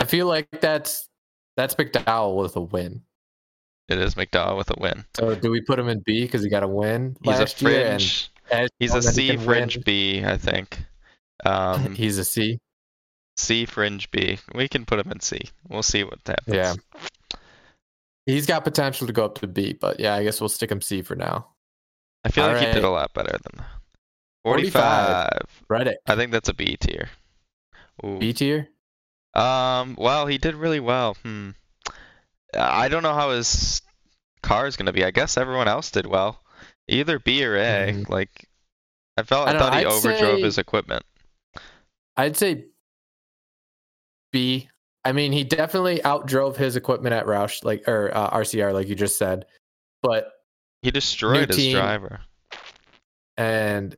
[0.00, 1.08] I feel like that's
[1.56, 3.02] that's McDowell with a win.
[3.88, 5.04] it is McDowell with a win.
[5.16, 7.70] So do we put him in B because he got a win He's last a
[7.70, 7.80] year?
[7.80, 8.30] And fringe.
[8.78, 9.82] He's a C he fringe win?
[9.84, 10.78] B, I think.
[11.44, 12.58] Um, He's a C.
[13.36, 14.38] C fringe B.
[14.54, 15.40] We can put him in C.
[15.68, 16.56] We'll see what happens.
[16.56, 16.74] Yeah.
[18.26, 20.82] He's got potential to go up to B, but yeah, I guess we'll stick him
[20.82, 21.48] C for now.
[22.24, 23.66] I feel like he did a lot better than that.
[24.44, 24.72] 45.
[24.72, 25.64] 45.
[25.68, 27.08] Reddick I think that's a B tier.
[28.04, 28.18] Ooh.
[28.18, 28.68] B tier.
[29.34, 29.94] Um.
[29.98, 31.16] Well, he did really well.
[31.22, 31.50] Hmm.
[32.54, 33.82] I don't know how his
[34.42, 35.04] car is going to be.
[35.04, 36.42] I guess everyone else did well.
[36.88, 37.92] Either B or A.
[37.92, 38.08] Mhm.
[38.08, 38.48] Like,
[39.16, 41.02] I felt I I, thought know, he I'd overdrove say- his equipment.
[42.16, 42.66] I'd say
[44.32, 44.68] B.
[45.04, 48.94] I mean, he definitely outdrove his equipment at Roush, like or uh, RCR, like you
[48.94, 49.46] just said.
[50.02, 50.32] But
[50.82, 51.76] He destroyed his team.
[51.76, 52.20] driver.
[53.36, 53.96] and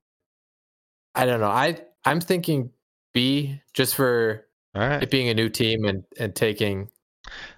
[1.14, 1.48] I don't know.
[1.48, 2.70] I I'm thinking
[3.14, 5.02] B just for All right.
[5.02, 6.90] it being a new team and and taking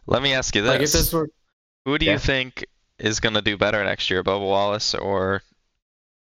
[0.07, 1.29] Let me ask you this: like if this were
[1.85, 2.13] Who do Yeah.
[2.13, 2.65] you think
[3.03, 5.43] is going to do better next year, Bubba Wallace or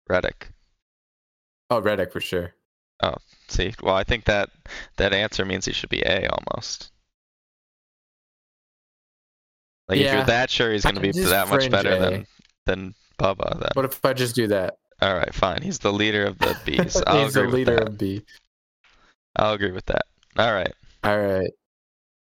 [0.10, 0.50] Reddick?
[1.70, 2.54] oh Reddick for sure.
[3.04, 3.16] Oh,
[3.48, 4.50] see, well, I think that
[4.98, 6.92] that answer means he should be A almost.
[9.88, 12.00] Like if you're that sure he's going to be that much better A.
[12.00, 12.28] than
[12.66, 14.76] than Bubba, then What if I just do that?
[15.02, 15.62] all right, fine.
[15.62, 16.78] He's the leader of the B's.
[16.94, 17.88] He's I'll the agree leader with that.
[17.90, 18.22] of B.
[19.36, 20.04] I'll agree with that.
[20.38, 20.72] All right.
[21.04, 21.50] All right.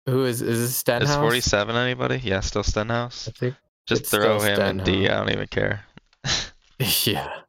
[0.07, 1.11] Who is is this Stenhouse?
[1.11, 2.17] Is 47 anybody?
[2.23, 3.27] Yeah, still Stenhouse.
[3.29, 3.55] I think
[3.87, 5.09] Just it's throw him in D.
[5.09, 5.83] I don't even care.
[7.05, 7.39] yeah.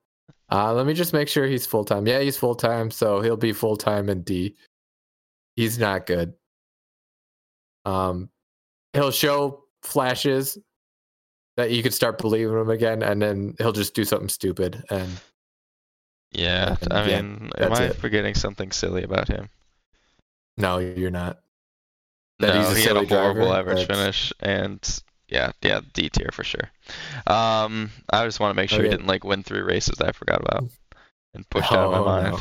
[0.51, 2.07] Uh, let me just make sure he's full time.
[2.07, 4.55] Yeah, he's full time, so he'll be full time in D.
[5.57, 6.35] He's not good.
[7.85, 8.29] Um,
[8.93, 10.59] he'll show flashes
[11.57, 14.83] that you could start believing him again, and then he'll just do something stupid.
[14.91, 15.09] And
[16.33, 17.97] Yeah, And I yeah, mean, am I it.
[17.97, 19.49] forgetting something silly about him?
[20.57, 21.41] no, you're not.
[22.41, 25.81] That no, he's a he had a horrible driver, average that's- finish, and yeah, yeah,
[25.93, 26.71] D tier for sure.
[27.27, 30.43] Um, I just want to make sure he didn't like win three races I forgot
[30.43, 30.65] about
[31.35, 32.33] and pushed out of my Oh, mind.
[32.37, 32.41] no.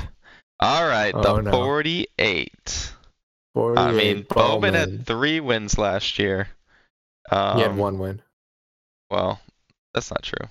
[0.60, 1.52] All right, Oh, the no.
[1.52, 2.92] 48.
[3.54, 4.74] 48 I mean, Bowman Bowman.
[4.74, 6.48] had three wins last year.
[7.32, 8.22] Um, he had one win.
[9.10, 9.40] Well,
[9.94, 10.48] that's not true.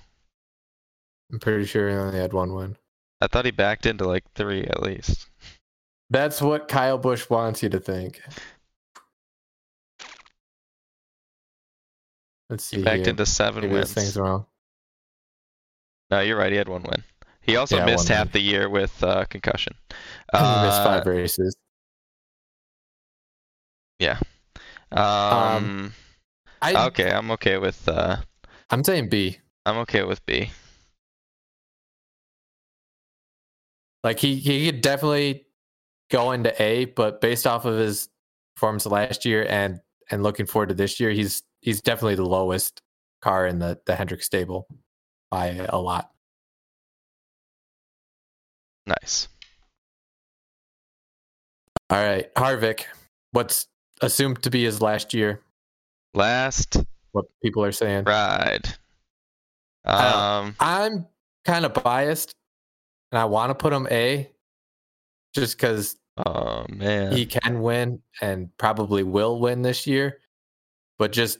[1.31, 2.77] I'm pretty sure he only had one win.
[3.21, 5.27] I thought he backed into like three at least.
[6.09, 8.21] That's what Kyle Busch wants you to think.
[12.49, 12.77] Let's see.
[12.77, 13.09] He backed here.
[13.09, 13.93] into seven Maybe wins.
[13.93, 14.45] thing's wrong.
[16.11, 16.51] No, you're right.
[16.51, 17.03] He had one win.
[17.41, 18.31] He also Yeah, missed half win.
[18.33, 19.73] the year with uh, concussion.
[19.89, 19.95] he
[20.37, 21.55] missed Uh, five races.
[23.99, 24.19] Yeah.
[24.91, 25.93] Um,
[26.61, 28.17] I, okay, I'm okay with uh,
[28.69, 29.39] I'm saying B.
[29.65, 30.51] I'm okay with B.
[34.03, 35.45] Like he he could definitely
[36.11, 38.09] go into A, but based off of his
[38.55, 39.79] performance last year and
[40.11, 42.81] and looking forward to this year, he's he's definitely the lowest
[43.21, 44.67] car in the the Hendrick stable
[45.31, 46.11] by a lot.
[48.85, 49.29] Nice.
[51.89, 52.83] All right, Harvick.
[53.31, 53.67] What's
[54.01, 55.41] assumed to be his last year?
[56.13, 56.77] Last
[57.13, 58.03] What people are saying.
[58.05, 58.67] ride.
[59.85, 61.07] I Um, I'm
[61.45, 62.33] kind of biased,
[63.11, 64.29] and I want to put him A,
[65.33, 65.95] just because
[66.25, 67.11] oh man.
[67.13, 70.19] he can win and probably will win this year.
[70.99, 71.39] But just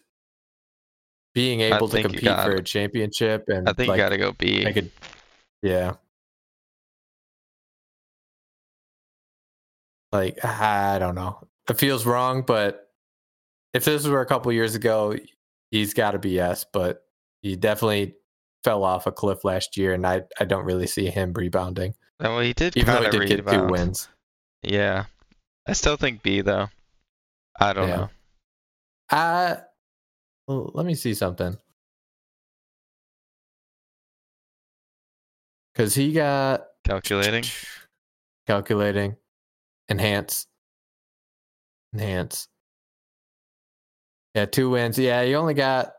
[1.33, 4.17] being able to compete got- for a championship and I think like, you got to
[4.17, 4.65] go B.
[4.65, 4.91] I could,
[5.61, 5.93] yeah.
[10.11, 12.89] Like I don't know, it feels wrong, but
[13.73, 15.15] if this were a couple years ago,
[15.71, 16.65] he's got to be yes.
[16.71, 17.03] But
[17.41, 18.15] he definitely
[18.63, 22.39] fell off a cliff last year, and I I don't really see him rebounding, well,
[22.41, 23.71] he did even though he did get two rebound.
[23.71, 24.07] wins.
[24.61, 25.05] Yeah.
[25.67, 26.67] I still think B though.
[27.59, 27.95] I don't Yeah.
[27.95, 28.09] know.
[29.09, 29.55] Uh
[30.47, 31.57] well, let me see something.
[35.75, 37.43] Cause he got Calculating.
[38.47, 39.15] calculating,
[39.89, 40.45] enhance,
[41.93, 42.47] enhance.
[44.35, 44.99] Yeah, two wins.
[44.99, 45.93] Yeah, he only got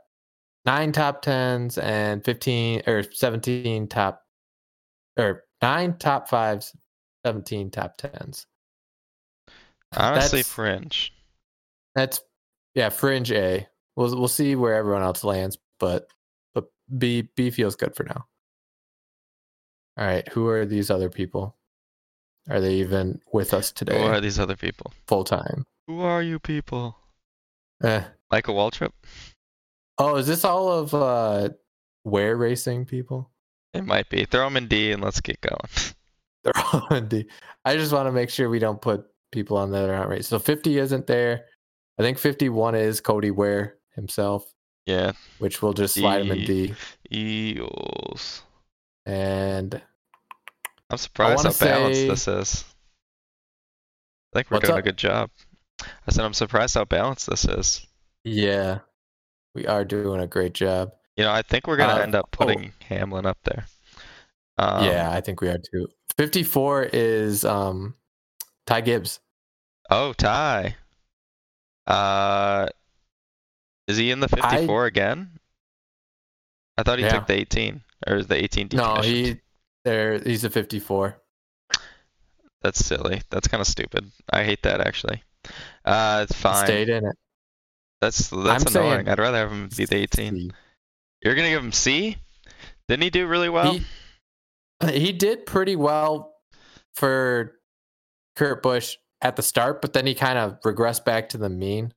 [0.65, 4.23] nine top tens and fifteen or seventeen top
[5.17, 6.77] or nine top fives,
[7.25, 8.47] seventeen top tens.
[9.97, 11.13] Honestly, That's- fringe.
[11.97, 12.21] That's
[12.75, 13.67] yeah, fringe A.
[13.97, 16.09] We'll we'll see Ware everyone else lands, but
[16.55, 16.67] but
[16.99, 18.27] B B feels good for now.
[19.97, 21.57] All right, who are these other people?
[22.51, 23.99] Are they even with us today?
[23.99, 24.92] Who are these other people?
[25.07, 25.65] full time?
[25.87, 26.97] Who are you people?
[27.83, 28.03] Eh.
[28.31, 28.90] Michael Waltrip?
[29.99, 31.51] Oh, is this all of uh,
[32.03, 33.31] where racing people?
[33.73, 34.25] It might be.
[34.25, 35.95] Throw them in D and let's get going.
[36.45, 37.27] They're all in D.
[37.65, 40.25] I just want to make sure we don't put people on that aren't right.
[40.25, 41.45] So 50 isn't there.
[41.99, 44.53] I think 51 is Cody Ware himself,
[44.87, 45.13] yeah.
[45.38, 46.75] which we'll just slide him in D.
[47.11, 48.42] Eagles.
[49.07, 49.81] And
[50.90, 52.65] I'm surprised how wanna balanced say- this is.
[54.33, 55.31] I think we're What's doing a good job.
[55.81, 57.87] I said I'm surprised how balanced this is.
[58.25, 58.81] yeah,
[59.55, 60.92] we are doing a great job.
[61.17, 62.37] You know, I think we're gonna Uh, end up oh.
[62.45, 63.67] putting Hamlin up there.
[64.59, 65.88] Um, yeah, I think we are too.
[66.17, 67.95] 54 is um
[68.67, 69.21] Ty Gibbs.
[69.90, 70.77] Oh, Ty.
[71.87, 72.67] Uh,
[73.89, 75.31] is he in the 54 again?
[76.77, 77.13] I thought he Yeah.
[77.19, 79.41] took the 18 or is the 18 No, he
[79.85, 80.19] there.
[80.19, 81.17] He's a 54.
[82.63, 83.21] That's silly.
[83.31, 84.11] That's kind of stupid.
[84.31, 85.23] I hate that actually.
[85.85, 86.65] Uh, it's fine.
[86.65, 87.17] Stayed in it.
[88.01, 89.09] That's that's I'm annoying.
[89.09, 90.35] I'd rather have him be the 18.
[90.37, 90.51] C.
[91.23, 92.17] You're gonna give him C?
[92.89, 93.75] Didn't he do really well?
[93.75, 93.85] He,
[94.93, 96.35] he did pretty well
[96.95, 97.59] for
[98.37, 101.93] Kurt Busch at the start, but then he kind of regressed back to the mean.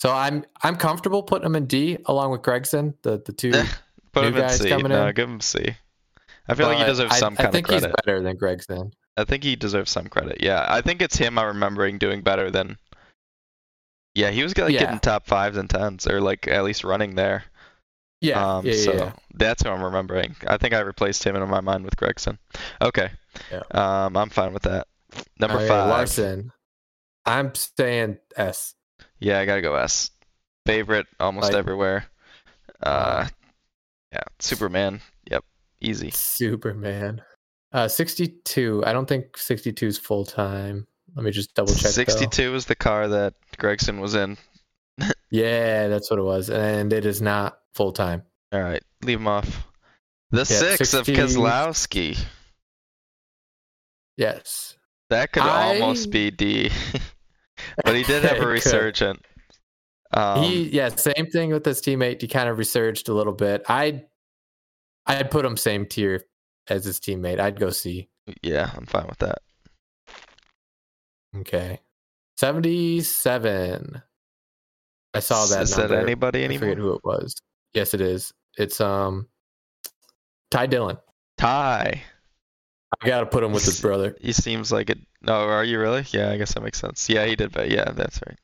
[0.00, 3.52] So I'm I'm comfortable putting him in D along with Gragson, the the two.
[4.12, 4.68] Put new him in guys C.
[4.68, 5.14] coming No, in.
[5.14, 5.76] give him C.
[6.48, 7.86] I feel like he deserves I- some I kind of think credit.
[7.86, 8.92] he's better than Gragson.
[9.18, 10.38] I think he deserves some credit.
[10.40, 11.38] Yeah, I think it's him.
[11.38, 12.78] I'm remembering doing better than.
[14.14, 14.80] Yeah, he was like Yeah.
[14.80, 17.44] getting top fives and tens, or like at least running there.
[18.20, 19.12] Yeah, Um, yeah, yeah, so yeah.
[19.34, 20.34] that's who I'm remembering.
[20.46, 22.38] I think I replaced him in my mind with Gragson.
[22.82, 23.10] Okay.
[23.52, 23.62] Yeah.
[23.72, 24.88] Um, I'm fine with that.
[25.38, 25.88] Number Okay, five.
[25.88, 26.50] Larson.
[27.26, 28.74] I'm saying S.
[29.20, 30.10] Yeah, I gotta go S.
[30.66, 32.04] Favorite almost everywhere.
[32.82, 33.26] Uh,
[34.12, 35.00] yeah, Superman.
[35.30, 35.44] Yep,
[35.80, 36.10] easy.
[36.10, 37.22] Superman.
[37.72, 38.82] Uh, 62.
[38.86, 40.86] I don't think 62 is full time.
[41.14, 41.82] Let me just double check.
[41.82, 41.88] though.
[41.90, 44.36] 62 is the car that Gragson was in.
[45.30, 48.22] Yeah, that's what it was, and it is not full time.
[48.50, 49.66] All right, leave him off.
[50.30, 52.18] The Yeah, six of 60 Keselowski.
[54.16, 54.76] Yes.
[55.10, 56.70] That could I- almost be D,
[57.84, 59.24] but he did have a resurgent.
[60.12, 62.20] Um, he yeah, same thing with his teammate.
[62.22, 63.62] He kind of resurged a little bit.
[63.68, 64.06] I'd
[65.06, 66.24] I'd put him same tier
[66.68, 67.40] as his teammate.
[67.40, 68.08] I'd go C.
[68.42, 69.38] yeah, I'm fine with that.
[71.36, 71.80] Okay.
[72.38, 74.02] 77.
[75.14, 75.88] I saw that Is number.
[75.96, 77.34] that anybody I forget who it was.
[77.74, 78.32] Yes, it is.
[78.56, 79.28] It's um
[80.50, 80.98] Ty Dillon.
[81.36, 82.02] Ty.
[83.00, 84.16] I gotta put him with his brother.
[84.20, 84.98] He seems like it.
[85.22, 86.04] No, are you really?
[86.10, 87.08] Yeah, I guess that makes sense.
[87.08, 88.38] Yeah, he did, but yeah, that's right.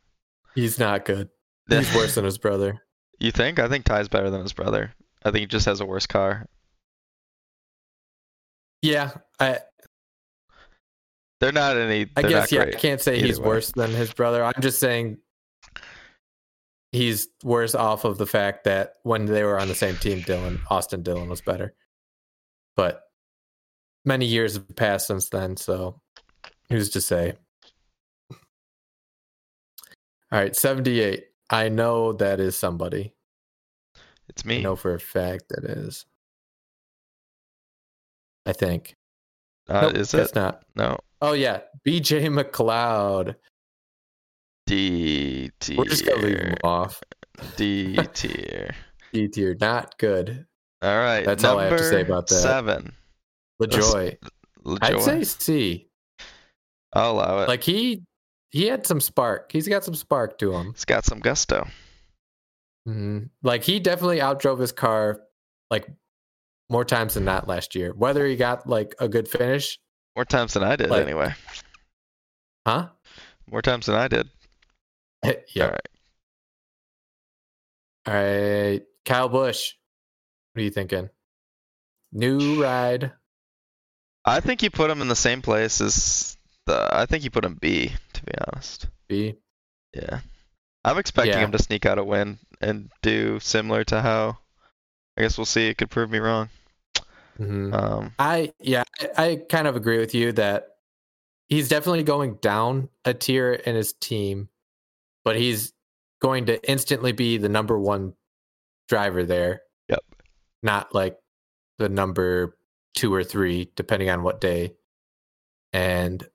[0.54, 1.28] He's not good.
[1.68, 2.80] He's worse than his brother.
[3.20, 3.60] You think?
[3.60, 4.92] I think Ty's better than his brother.
[5.24, 6.46] I think he just has a worse car.
[8.82, 9.60] Yeah, I
[11.40, 12.10] They're not any.
[12.16, 13.46] I they're guess yeah, I can't say he's way.
[13.46, 14.44] worse than his brother.
[14.44, 15.18] I'm just saying
[16.90, 20.60] he's worse off of the fact that when they were on the same team, Dillon
[20.68, 21.72] Austin Dillon was better.
[22.76, 23.00] But
[24.04, 26.00] many years have passed since then, so
[26.70, 27.34] who's to say?
[30.30, 31.24] All right, 78.
[31.50, 33.14] I know that is somebody.
[34.28, 34.58] It's me.
[34.58, 36.06] I know for a fact that is.
[38.46, 38.96] I think.
[39.68, 40.64] Uh, Nope, is It's not.
[40.74, 40.98] No.
[41.20, 43.36] Oh yeah, BJ McLeod.
[44.66, 45.76] D tier.
[45.76, 47.02] We're just gonna leave him off.
[47.56, 48.74] D tier.
[49.12, 50.46] D tier, not good.
[50.82, 51.24] All right.
[51.24, 52.34] That's all I have to say about that.
[52.34, 52.92] Seven.
[53.62, 54.16] LaJoie.
[54.82, 55.88] I'd say C.
[56.94, 57.48] I'll allow it.
[57.48, 58.02] Like he
[58.50, 59.50] he had some spark.
[59.52, 60.72] He's got some spark to him.
[60.74, 61.66] He's got some gusto.
[62.88, 63.30] Mhm.
[63.42, 65.20] Like he definitely outdrove his car
[65.70, 65.88] like
[66.70, 67.92] more times than not last year.
[67.92, 69.78] Whether he got like a good finish,
[70.16, 71.34] More times than I did, Like- anyway.
[72.66, 72.90] huh?
[73.50, 74.28] More times than I did.
[75.54, 75.64] yeah.
[75.64, 75.88] All right.
[78.06, 78.82] All right.
[79.04, 79.72] Kyle Busch.
[80.52, 81.10] What are you thinking?
[82.12, 83.12] New ride.
[84.24, 86.36] I think you put him in the same place as
[86.66, 86.88] the.
[86.92, 88.88] I think he put him B, to be honest.
[89.08, 89.34] B.
[89.94, 90.20] Yeah.
[90.84, 91.40] I'm expecting Yeah.
[91.44, 94.38] him to sneak out a win and do similar to how.
[95.16, 95.68] I guess we'll see.
[95.68, 96.48] It could prove me wrong.
[97.38, 97.72] Mhm.
[97.74, 98.84] Um, I yeah,
[99.16, 100.68] I, I kind of agree with you that
[101.48, 104.48] he's definitely going down a tier in his team,
[105.24, 105.72] but he's
[106.20, 108.14] going to instantly be the number one
[108.88, 109.62] driver there.
[109.88, 110.00] Yep.
[110.62, 111.18] Not like
[111.78, 112.56] the number
[112.94, 114.74] two or three, depending on what day.
[115.72, 116.26] And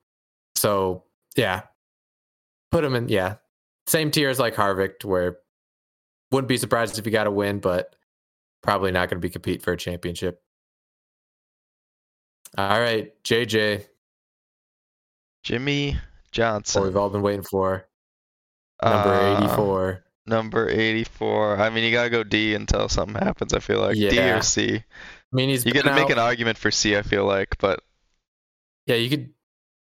[0.60, 1.04] so
[1.36, 1.62] yeah.
[2.72, 3.36] Put him in yeah.
[3.88, 5.38] Same tier as like Harvick, where
[6.32, 7.96] wouldn't be surprised if he got a win, but
[8.62, 10.42] probably not going to be compete for a championship.
[12.58, 13.86] All right, JJ,
[15.44, 16.02] Jimmie what
[16.32, 16.84] Johnson.
[16.84, 17.88] we've all been waiting for.
[18.84, 20.04] Number Uh, 84.
[20.26, 21.58] Number 84.
[21.60, 23.54] I mean, you gotta go D until something happens.
[23.54, 24.76] I feel like D or C.
[24.78, 24.84] I
[25.32, 26.96] mean, he's You could make an argument for C.
[26.98, 27.82] I feel like, but
[28.86, 29.34] Yeah, you could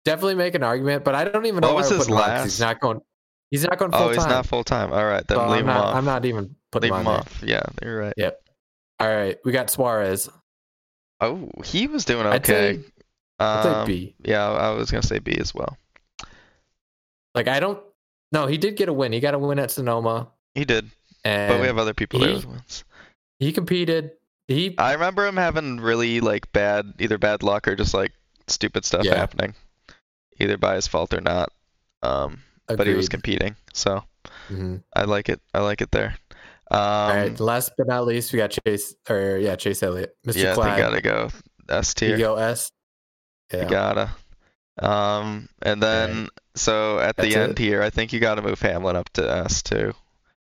[0.08, 2.28] definitely make an argument, but I don't even know What was his putting him on
[2.28, 3.00] 'cause He's not going.
[3.50, 4.08] He's not going full time.
[4.10, 4.92] oh, he's not full time.
[4.92, 5.84] All right, then so leave I'm him not.
[5.84, 5.94] off.
[5.96, 7.42] I'm not even putting leave him him off.
[7.44, 8.14] Yeah, you're right.
[8.16, 8.40] Yep.
[9.00, 10.28] All right, we got Suarez.
[11.20, 12.76] Oh, he was doing I'd okay.
[12.76, 12.84] say,
[13.38, 14.14] I'd say Um, B.
[14.24, 15.76] Yeah, I was gonna say B as well.
[17.34, 17.80] Like I don't.
[18.32, 19.12] No, he did get a win.
[19.12, 20.90] He got a win at Sonoma, He did,
[21.24, 22.84] and but we have other people there he- with wins.
[23.38, 24.12] he competed.
[24.48, 28.12] He I remember him having really like bad, either bad luck or just like
[28.46, 29.14] stupid stuff Yeah.
[29.16, 29.54] happening,
[30.38, 31.50] either by his fault or not.
[32.02, 34.04] Um, but he was competing, so
[34.50, 34.82] Mhm.
[34.94, 35.40] I like it.
[35.54, 36.16] I like it there.
[36.70, 37.40] Um, All right.
[37.40, 40.36] Last but not least, we got Chase or yeah, Chase Elliott, Mr.
[40.42, 40.78] yeah, I Clyde.
[40.78, 41.30] gotta go
[41.68, 42.70] S you go S.
[43.52, 44.10] You gotta.
[44.80, 47.58] Um, and then so at the end it.
[47.58, 49.94] here, I think you gotta move Hamlin up to S too,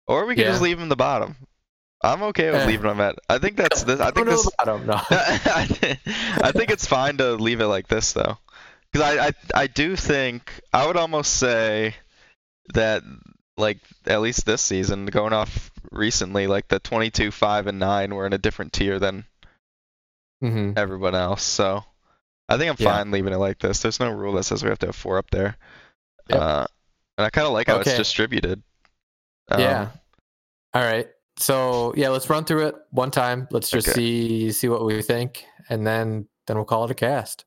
[0.08, 1.36] or we can just leave him the bottom.
[2.02, 2.68] I'm okay with Eh.
[2.68, 3.16] leaving him at.
[3.30, 4.00] I think that's this.
[4.02, 4.50] I think don't know this.
[4.60, 4.94] about no.
[6.44, 8.38] I think it's fine to leave it like this though,
[8.96, 9.32] because I, I
[9.64, 11.96] I do think I would almost say
[12.74, 13.04] that
[13.58, 18.26] like at least this season, going off recently, like the 22, 5, and 9 were
[18.26, 19.26] in a different tier than
[20.42, 21.44] hmm everyone else.
[21.44, 21.84] So
[22.48, 22.94] I think I'm Yeah.
[22.94, 23.82] fine leaving it like this.
[23.82, 25.58] There's no rule that says we have to have four up there.
[26.30, 26.42] Yep.
[26.42, 26.66] Uh,
[27.18, 27.92] and I kind of like how Okay.
[27.92, 28.64] it's distributed.
[29.52, 29.90] Um, yeah.
[30.74, 31.08] All right.
[31.38, 33.50] So yeah, let's run through it one time.
[33.52, 33.96] Let's just Okay.
[33.96, 37.44] see see what we think, and then then we'll call it a cast.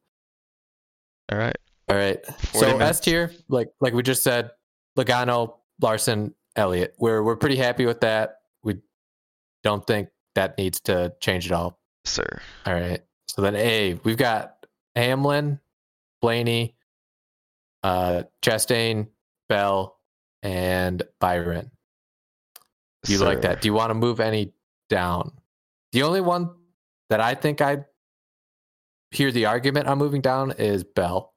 [1.31, 1.57] All right.
[1.89, 2.19] All right.
[2.53, 2.83] So minutes.
[2.83, 4.51] S tier, like like we just said,
[4.99, 6.95] Logano, Larson, Elliott.
[6.99, 8.41] We're we're pretty happy with that.
[8.63, 8.77] We
[9.63, 11.79] don't think that needs to change at all.
[12.05, 12.27] Sir.
[12.67, 13.01] All right.
[13.29, 14.67] So then A, we've got
[14.97, 15.61] Hamlin,
[16.21, 16.77] Blaney,
[17.83, 19.09] uh, Chastain,
[19.49, 19.99] Bell,
[20.43, 21.71] and Byron.
[23.05, 23.61] Do you like that?
[23.61, 24.53] Do you want to move any
[24.89, 25.33] down?
[25.93, 26.51] The only one
[27.11, 27.85] that I think I
[29.11, 31.33] hear the argument on moving down is Bell.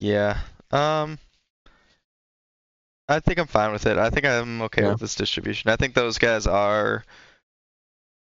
[0.00, 0.38] Yeah.
[0.70, 1.18] Um.
[3.08, 3.98] I think I'm fine with it.
[3.98, 4.92] I think I'm okay Yeah.
[4.92, 5.70] with this distribution.
[5.70, 7.04] I think those guys are,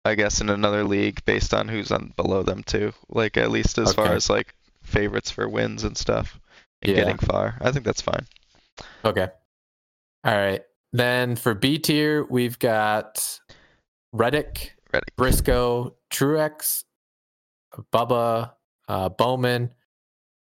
[0.05, 2.93] I guess, in another league based on who's on below them too.
[3.09, 6.41] Like at least as far as like favorites for wins and stuff,
[6.83, 6.99] and Yeah.
[7.05, 7.57] getting far.
[7.61, 8.27] I think that's fine.
[9.05, 9.29] Okay.
[10.25, 10.63] All right.
[10.93, 13.39] Then for B tier, we've got
[14.13, 15.05] Reddick, Ready.
[15.17, 16.83] Briscoe, Truex,
[17.93, 18.53] Bubba,
[18.89, 19.73] uh, Bowman,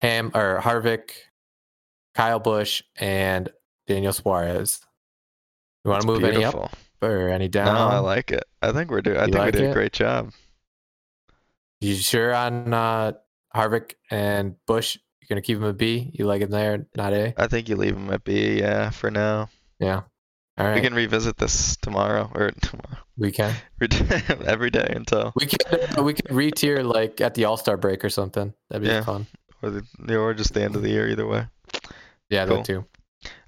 [0.02, 1.12] Ham or Harvick,
[2.16, 3.50] Kyle Busch, and
[3.88, 4.82] Daniel Suarez.
[5.84, 6.72] You want to move any up
[7.02, 7.74] or any down?
[7.74, 8.44] No, I like it.
[8.62, 9.18] I think we're doing.
[9.18, 9.72] I think like we did it?
[9.72, 10.32] a great job.
[11.82, 13.14] You sure on uh,
[13.56, 14.98] Harvick and Busch?
[15.22, 16.12] You're gonna keep him a B?
[16.14, 17.34] You like him there, not A?
[17.38, 18.60] I think you leave them at B.
[18.60, 19.50] Yeah, for now.
[19.80, 20.02] Yeah.
[20.60, 20.76] All right.
[20.76, 23.56] We can revisit this tomorrow or tomorrow We can.
[24.46, 28.10] every day until We can We could re-tier like at the All Star break or
[28.10, 28.54] something.
[28.70, 29.04] That'd be Yeah.
[29.04, 29.26] fun.
[29.62, 31.08] or the or just the end of the year.
[31.10, 31.48] Either way.
[32.30, 32.58] Yeah, Cool.
[32.58, 32.86] that too.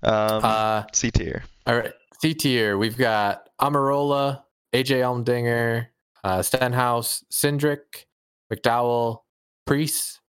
[0.03, 1.43] Um, Uh, C tier.
[1.67, 1.93] all right.
[2.21, 2.77] C tier.
[2.77, 4.43] We've got Almirola,
[4.73, 5.87] AJ Allmendinger,
[6.23, 8.05] uh, Stenhouse, Cindric,
[8.53, 9.19] McDowell,
[9.65, 10.19] Preece,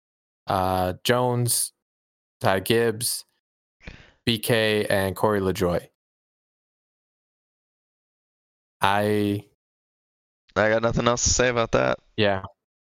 [0.46, 1.72] uh, Jones,
[2.40, 3.24] Ty Gibbs,
[4.26, 5.88] BK, and Corey LaJoie.
[8.82, 9.44] I
[10.56, 11.98] I got nothing else to say about that.
[12.16, 12.42] yeah.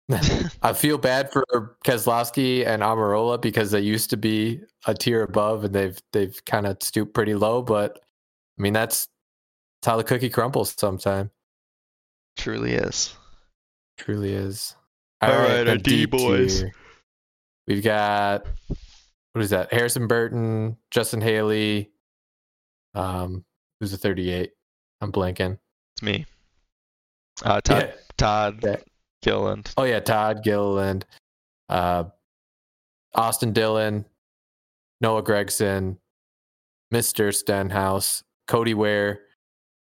[0.63, 1.45] I feel bad for
[1.85, 6.67] Keselowski and Almirola because they used to be a tier above and they've they've kind
[6.67, 8.01] of stooped pretty low, but
[8.59, 9.07] I mean that's,
[9.81, 11.31] that's how the cookie crumbles sometime.
[12.37, 13.15] Truly is.
[13.99, 14.75] Truly is.
[15.21, 16.61] All right, the our D boys.
[16.61, 16.73] tier.
[17.69, 18.47] We've got
[19.33, 19.73] what is that?
[19.73, 21.91] Harrison Burton, Justin Haley,
[22.95, 23.45] um,
[23.79, 24.51] who's a 38.
[25.01, 25.59] I'm blanking.
[26.01, 26.25] It's me.
[27.45, 27.83] Uh, Todd.
[27.89, 27.93] Yeah.
[28.17, 28.77] Todd Yeah.
[29.23, 29.71] Gilliland.
[29.77, 31.05] Oh yeah, Todd Gilliland,
[31.69, 32.05] uh,
[33.15, 34.07] Austin Dillon,
[35.03, 35.99] Noah Gragson,
[36.93, 37.35] Mr.
[37.35, 39.21] Stenhouse, Cody Ware,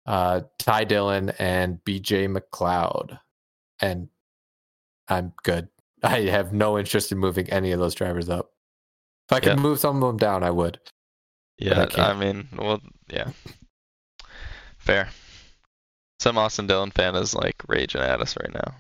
[0.06, 3.18] uh, Ty Dillon, and BJ McLeod.
[3.80, 4.08] And
[5.08, 5.68] I'm good.
[6.02, 8.52] I have no interest in moving any of those drivers up.
[9.28, 9.62] If I could Yeah.
[9.62, 10.80] move some of them down, I would.
[11.58, 12.18] Yeah, I, can't.
[12.18, 13.30] mean, well, yeah.
[14.78, 15.08] Fair.
[16.20, 18.74] Some Austin Dillon fan is like raging at us right now.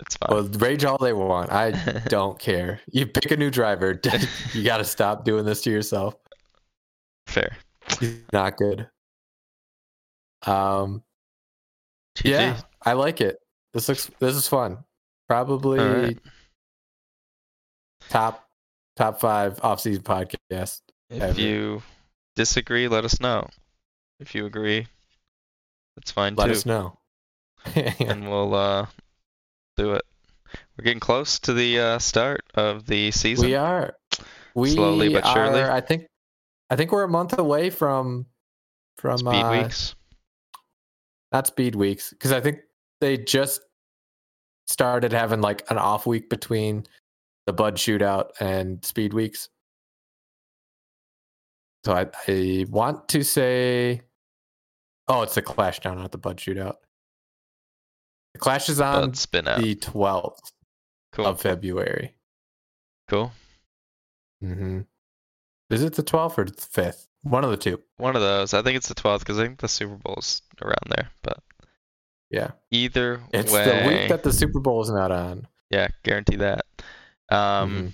[0.00, 0.34] It's fine.
[0.34, 1.52] Well, rage all they want.
[1.52, 1.70] I
[2.08, 2.80] don't care.
[2.90, 4.00] You pick a new driver.
[4.52, 6.16] you got to stop doing this to yourself.
[7.26, 7.56] Fair.
[8.32, 8.88] Not good.
[10.44, 11.02] Um,
[12.16, 12.30] GG.
[12.30, 13.38] Yeah, I like it.
[13.72, 14.78] This looks this is fun.
[15.28, 16.18] Probably right.
[18.10, 18.46] top
[18.96, 20.80] top five off season podcast.
[21.10, 21.40] If ever.
[21.40, 21.82] you
[22.34, 23.48] disagree, let us know.
[24.20, 24.86] If you agree,
[25.96, 26.52] that's fine Let too.
[26.52, 26.98] us know.
[27.74, 28.86] and we'll uh,
[29.76, 30.02] do it.
[30.76, 33.46] We're getting close to the uh, start of the season.
[33.46, 33.94] we are.
[34.54, 35.60] We Slowly but surely.
[35.62, 36.06] are- I think
[36.70, 38.26] I think we're a month away from
[38.98, 39.94] from Speed uh, weeks.
[41.32, 42.58] not speed weeks because I think
[43.00, 43.60] they just
[44.66, 46.84] started having like an off week between
[47.46, 49.48] the Bud shootout and speed weeks.
[51.84, 54.02] So I, I want to say,
[55.12, 56.76] oh, it's the Clash down, not the Bud shootout.
[58.34, 59.60] The Clash is on But spin out.
[59.60, 60.52] the twelfth
[61.12, 61.26] Cool.
[61.26, 62.14] of February.
[63.08, 63.32] Cool.
[64.42, 64.80] Mm-hmm.
[65.70, 67.06] Is it the 12th or the 5th?
[67.22, 67.80] One of the two.
[67.96, 68.52] One of those.
[68.54, 71.10] I think it's the 12th because I think the Super Bowl's around there.
[71.22, 71.38] But
[72.30, 72.52] Yeah.
[72.70, 73.28] either way.
[73.32, 75.46] It's way, the week that the Super Bowl is not on.
[75.70, 76.64] yeah, guarantee that.
[77.30, 77.92] Um, Mhm.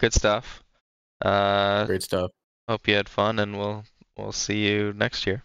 [0.00, 0.62] good stuff.
[1.24, 2.30] Uh, Great stuff.
[2.68, 3.84] hope you had fun, and we'll
[4.16, 5.42] we'll see you next year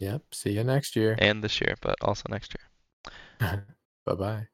[0.00, 0.22] Yep.
[0.32, 1.16] See you next year.
[1.18, 3.64] and this year, but also next year.
[4.06, 4.49] bye bye.